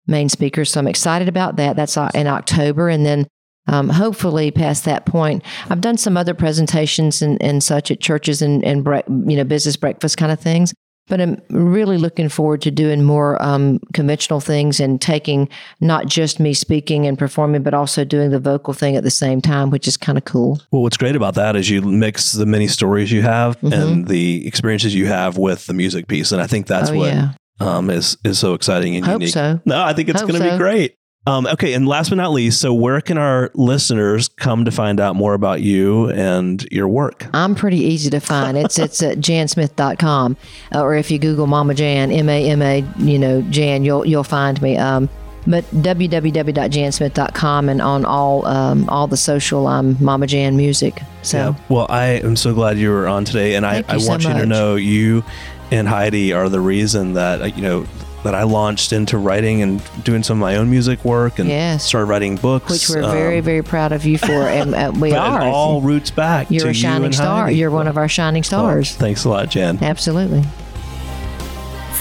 main 0.08 0.30
speakers. 0.30 0.72
So 0.72 0.80
I'm 0.80 0.88
excited 0.88 1.28
about 1.28 1.56
that. 1.58 1.76
That's 1.76 1.98
uh, 1.98 2.10
in 2.14 2.28
October, 2.28 2.90
and 2.90 3.06
then 3.06 3.28
um, 3.68 3.90
hopefully 3.90 4.52
past 4.52 4.86
that 4.86 5.06
point, 5.06 5.44
I've 5.70 5.82
done 5.82 5.98
some 5.98 6.18
other 6.18 6.34
presentations 6.34 7.22
and, 7.22 7.42
and 7.42 7.64
such 7.64 7.92
at 7.92 8.00
churches 8.00 8.42
and 8.42 8.64
and 8.66 8.84
bre- 8.84 9.08
you 9.08 9.38
know 9.38 9.44
business 9.44 9.76
breakfast 9.76 10.18
kind 10.18 10.32
of 10.32 10.40
things. 10.40 10.74
But 11.08 11.20
I'm 11.20 11.42
really 11.50 11.98
looking 11.98 12.30
forward 12.30 12.62
to 12.62 12.72
doing 12.72 13.04
more 13.04 13.42
um, 13.42 13.80
conventional 13.94 14.40
things 14.40 14.80
and 14.80 15.02
taking 15.02 15.50
not 15.82 16.06
just 16.06 16.40
me 16.40 16.54
speaking 16.54 17.06
and 17.06 17.18
performing, 17.18 17.64
but 17.64 17.74
also 17.74 18.06
doing 18.06 18.30
the 18.30 18.40
vocal 18.40 18.74
thing 18.74 18.96
at 18.96 19.04
the 19.04 19.12
same 19.12 19.42
time, 19.42 19.72
which 19.72 19.90
is 19.90 19.98
kind 19.98 20.18
of 20.18 20.24
cool. 20.24 20.62
Well, 20.72 20.84
what's 20.84 20.98
great 20.98 21.18
about 21.18 21.34
that 21.36 21.58
is 21.58 21.70
you 21.70 21.82
mix 21.82 22.32
the 22.32 22.46
many 22.46 22.68
stories 22.68 23.12
you 23.12 23.24
have 23.24 23.60
Mhm. 23.60 23.74
and 23.74 24.08
the 24.08 24.48
experiences 24.48 24.96
you 24.96 25.08
have 25.08 25.38
with 25.38 25.66
the 25.66 25.74
music 25.74 26.08
piece, 26.08 26.32
and 26.32 26.42
I 26.42 26.48
think 26.48 26.68
that's 26.68 26.92
oh, 26.92 26.96
what 26.96 27.12
yeah. 27.12 27.32
Um, 27.62 27.90
is 27.90 28.18
is 28.24 28.40
so 28.40 28.54
exciting 28.54 28.96
and 28.96 29.06
Hope 29.06 29.22
unique. 29.22 29.34
so. 29.34 29.60
No, 29.66 29.82
I 29.82 29.94
think 29.94 30.10
it's 30.10 30.22
going 30.22 30.42
to 30.42 30.52
be 30.52 30.58
great. 30.58 30.98
Um, 31.28 31.46
okay, 31.46 31.74
and 31.74 31.88
last 31.88 32.10
but 32.10 32.16
not 32.16 32.32
least, 32.32 32.60
so 32.60 32.74
where 32.74 33.00
can 33.00 33.20
our 33.20 33.52
listeners 33.54 34.28
come 34.28 34.66
to 34.66 34.72
find 34.72 35.00
out 35.00 35.16
more 35.16 35.36
about 35.36 35.62
you 35.62 36.10
and 36.10 36.64
your 36.72 36.88
work? 36.88 37.28
I'm 37.32 37.54
pretty 37.54 37.78
easy 37.78 38.10
to 38.10 38.20
find. 38.20 38.58
It's 38.58 38.80
it's 38.80 39.04
at 39.04 39.18
jansmith.com. 39.20 40.36
Uh, 40.74 40.82
or 40.82 40.96
if 40.96 41.12
you 41.12 41.20
Google 41.20 41.46
Mama 41.46 41.76
Jan, 41.76 42.12
M 42.12 42.28
A 42.28 42.50
M 42.50 42.62
A, 42.64 42.84
you 42.98 43.20
know, 43.20 43.44
Jan, 43.44 43.84
you'll 43.84 44.06
you'll 44.06 44.24
find 44.24 44.60
me. 44.64 44.78
Um, 44.78 45.10
but 45.48 45.64
www.jansmith.com 45.72 47.70
and 47.70 47.82
on 47.82 48.06
all 48.06 48.46
um, 48.46 48.88
all 48.90 49.08
the 49.08 49.18
social, 49.18 49.68
I'm 49.68 49.98
Mama 50.04 50.28
Jan 50.28 50.56
Music. 50.58 51.02
So 51.24 51.38
Yeah. 51.38 51.54
Well, 51.70 51.88
I 51.90 52.06
am 52.06 52.36
so 52.36 52.54
glad 52.54 52.78
you 52.78 52.90
were 52.90 53.08
on 53.08 53.26
today, 53.26 53.56
and 53.56 53.66
I, 53.66 53.74
Thank 53.82 53.90
I 53.90 53.94
you 53.96 54.00
so 54.02 54.10
want 54.10 54.24
you 54.24 54.34
to 54.34 54.46
know 54.46 54.76
you 54.76 55.24
and 55.72 55.88
Heidi 55.88 56.34
are 56.34 56.50
the 56.50 56.60
reason 56.60 57.14
that 57.14 57.42
uh, 57.42 57.46
you 57.46 57.62
know 57.62 57.86
that 58.24 58.36
I 58.36 58.44
launched 58.44 58.94
into 58.94 59.18
writing 59.18 59.64
and 59.64 59.82
doing 60.04 60.22
some 60.22 60.38
of 60.38 60.42
my 60.42 60.58
own 60.58 60.70
music 60.70 61.04
work 61.04 61.40
and 61.40 61.50
Yes. 61.50 61.86
started 61.86 62.06
writing 62.06 62.36
books, 62.36 62.70
which 62.70 62.88
we're 62.90 63.02
um, 63.04 63.12
very 63.12 63.40
very 63.40 63.64
proud 63.64 63.92
of 63.94 64.06
you 64.06 64.18
for, 64.20 64.32
and 64.32 64.76
uh, 64.76 64.92
we 65.00 65.12
are. 65.16 65.42
all 65.42 65.82
roots 65.82 66.12
back. 66.12 66.52
You're 66.52 66.66
to 66.66 66.70
a 66.70 66.74
shining 66.74 67.02
you 67.02 67.06
and 67.08 67.16
star. 67.16 67.46
Heidi. 67.46 67.58
You're 67.58 67.72
one 67.72 67.88
of 67.88 67.98
our 67.98 68.08
shining 68.08 68.42
Oh, 68.42 68.44
stars. 68.44 68.96
thanks 68.96 69.24
a 69.26 69.30
lot, 69.30 69.50
Jan. 69.50 69.80
Absolutely. 69.82 70.44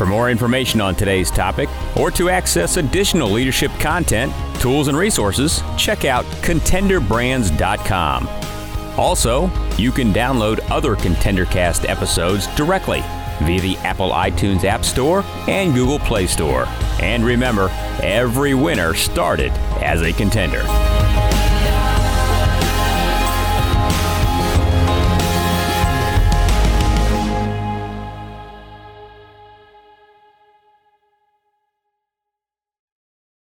For 0.00 0.06
more 0.06 0.30
information 0.30 0.80
on 0.80 0.94
today's 0.94 1.30
topic 1.30 1.68
or 1.94 2.10
to 2.12 2.30
access 2.30 2.78
additional 2.78 3.28
leadership 3.28 3.70
content, 3.72 4.32
tools, 4.58 4.88
and 4.88 4.96
resources, 4.96 5.62
check 5.76 6.06
out 6.06 6.24
contenderbrands.com. 6.40 8.26
Also, 8.98 9.50
you 9.76 9.92
can 9.92 10.10
download 10.10 10.60
other 10.70 10.96
ContenderCast 10.96 11.86
episodes 11.86 12.46
directly 12.56 13.02
via 13.42 13.60
the 13.60 13.76
Apple 13.80 14.12
iTunes 14.12 14.64
App 14.64 14.86
Store 14.86 15.22
and 15.46 15.74
Google 15.74 15.98
Play 15.98 16.26
Store. 16.26 16.64
And 17.02 17.22
remember, 17.22 17.68
every 18.02 18.54
winner 18.54 18.94
started 18.94 19.52
as 19.82 20.00
a 20.00 20.14
contender. 20.14 20.62